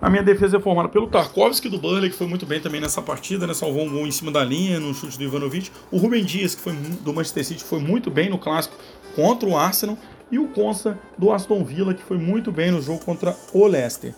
A 0.01 0.09
minha 0.09 0.23
defesa 0.23 0.59
é 0.59 0.61
formada 0.61 0.88
pelo 0.88 1.09
Tarkovsky 1.09 1.69
do 1.69 1.79
Burley, 1.79 2.11
que 2.11 2.17
foi 2.17 2.29
muito 2.29 2.47
bem 2.47 2.61
também 2.61 2.81
nessa 2.81 3.03
partida, 3.03 3.45
né? 3.45 3.55
Salvou 3.55 3.85
um 3.85 3.90
gol 3.90 4.07
em 4.07 4.11
cima 4.12 4.31
da 4.31 4.45
linha, 4.45 4.79
no 4.79 4.95
chute 4.95 5.19
do 5.19 5.25
Ivanovic. 5.25 5.71
O 5.90 5.97
Rubem 5.97 6.25
Dias, 6.25 6.55
que 6.55 6.61
foi 6.61 6.75
do 6.75 7.12
Manchester 7.12 7.45
City, 7.45 7.64
foi 7.64 7.81
muito 7.81 8.09
bem 8.09 8.29
no 8.29 8.38
clássico 8.38 8.77
contra 9.17 9.49
o 9.49 9.57
Arsenal 9.57 9.97
e 10.31 10.39
o 10.39 10.49
Consa 10.49 10.99
do 11.19 11.33
Aston 11.33 11.65
Villa, 11.65 11.95
que 11.95 12.03
foi 12.03 12.19
muito 12.19 12.51
bem 12.51 12.71
no 12.71 12.81
jogo 12.81 13.05
contra 13.05 13.37
o 13.53 13.67
Leicester. 13.67 14.15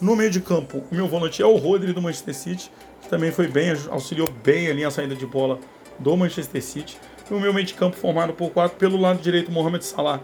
No 0.00 0.14
meio 0.14 0.30
de 0.30 0.40
campo, 0.40 0.84
o 0.90 0.94
meu 0.94 1.08
volante 1.08 1.42
é 1.42 1.46
o 1.46 1.56
Rodri 1.56 1.92
do 1.92 2.00
Manchester 2.00 2.34
City, 2.34 2.70
que 3.02 3.08
também 3.08 3.32
foi 3.32 3.48
bem, 3.48 3.70
auxiliou 3.90 4.30
bem 4.44 4.68
ali 4.68 4.84
a 4.84 4.90
saída 4.90 5.16
de 5.16 5.26
bola 5.26 5.58
do 5.98 6.16
Manchester 6.16 6.62
City. 6.62 6.96
E 7.28 7.34
o 7.34 7.40
meu 7.40 7.52
meio 7.52 7.66
de 7.66 7.74
campo 7.74 7.96
formado 7.96 8.32
por 8.32 8.50
quatro, 8.50 8.78
pelo 8.78 8.96
lado 8.96 9.20
direito, 9.20 9.50
Mohamed 9.50 9.84
Salah 9.84 10.20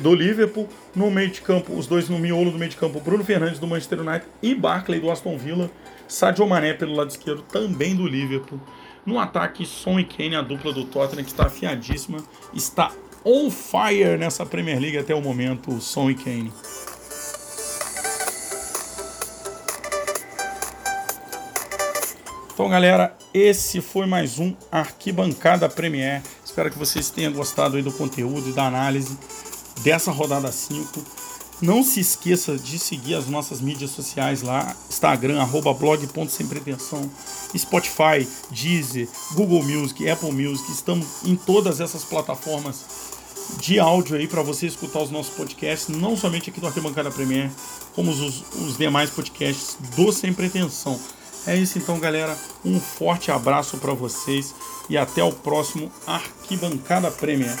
do 0.00 0.14
Liverpool. 0.14 0.68
No 0.94 1.10
meio 1.10 1.30
de 1.30 1.40
campo, 1.40 1.72
os 1.74 1.86
dois 1.86 2.08
no 2.08 2.18
miolo 2.18 2.50
do 2.50 2.58
meio 2.58 2.70
de 2.70 2.76
campo, 2.76 3.00
Bruno 3.00 3.24
Fernandes 3.24 3.58
do 3.58 3.66
Manchester 3.66 4.00
United 4.00 4.26
e 4.42 4.54
Barkley 4.54 5.00
do 5.00 5.10
Aston 5.10 5.38
Villa. 5.38 5.70
Sadio 6.08 6.46
Mané 6.46 6.74
pelo 6.74 6.94
lado 6.94 7.10
esquerdo, 7.10 7.42
também 7.42 7.94
do 7.94 8.06
Liverpool. 8.06 8.60
No 9.06 9.18
ataque, 9.18 9.64
Son 9.64 9.98
e 9.98 10.04
Kane, 10.04 10.34
a 10.34 10.42
dupla 10.42 10.72
do 10.72 10.84
Tottenham, 10.84 11.24
que 11.24 11.30
está 11.30 11.46
afiadíssima, 11.46 12.18
está 12.52 12.92
on 13.24 13.50
fire 13.50 14.16
nessa 14.18 14.46
Premier 14.46 14.78
League 14.78 14.98
até 14.98 15.14
o 15.14 15.20
momento, 15.20 15.80
Son 15.80 16.10
e 16.10 16.14
Kane. 16.14 16.52
Então, 22.52 22.68
galera, 22.68 23.16
esse 23.32 23.80
foi 23.80 24.06
mais 24.06 24.38
um 24.38 24.54
Arquibancada 24.70 25.68
Premier. 25.68 26.22
Espero 26.44 26.70
que 26.70 26.78
vocês 26.78 27.08
tenham 27.08 27.32
gostado 27.32 27.82
do 27.82 27.92
conteúdo 27.92 28.50
e 28.50 28.52
da 28.52 28.66
análise 28.66 29.16
dessa 29.82 30.10
rodada 30.10 30.52
5 30.52 31.19
não 31.62 31.82
se 31.82 32.00
esqueça 32.00 32.56
de 32.56 32.78
seguir 32.78 33.14
as 33.14 33.26
nossas 33.26 33.60
mídias 33.60 33.90
sociais 33.90 34.40
lá, 34.40 34.74
Instagram, 34.88 35.40
arroba 35.40 35.76
Spotify, 37.56 38.26
Deezer, 38.50 39.08
Google 39.34 39.62
Music, 39.62 40.08
Apple 40.08 40.32
Music, 40.32 40.72
estamos 40.72 41.06
em 41.24 41.36
todas 41.36 41.80
essas 41.80 42.02
plataformas 42.02 42.84
de 43.58 43.78
áudio 43.78 44.16
aí 44.16 44.26
para 44.26 44.42
você 44.42 44.66
escutar 44.66 45.02
os 45.02 45.10
nossos 45.10 45.34
podcasts, 45.34 45.94
não 45.94 46.16
somente 46.16 46.48
aqui 46.48 46.60
do 46.60 46.66
Arquibancada 46.66 47.10
Premier, 47.10 47.50
como 47.94 48.10
os, 48.10 48.42
os 48.54 48.78
demais 48.78 49.10
podcasts 49.10 49.76
do 49.96 50.10
Sem 50.12 50.32
Pretensão. 50.32 50.98
É 51.46 51.56
isso 51.56 51.78
então, 51.78 51.98
galera. 51.98 52.36
Um 52.64 52.80
forte 52.80 53.30
abraço 53.30 53.76
para 53.78 53.92
vocês 53.92 54.54
e 54.88 54.96
até 54.96 55.22
o 55.22 55.32
próximo 55.32 55.90
Arquibancada 56.06 57.10
Premier. 57.10 57.54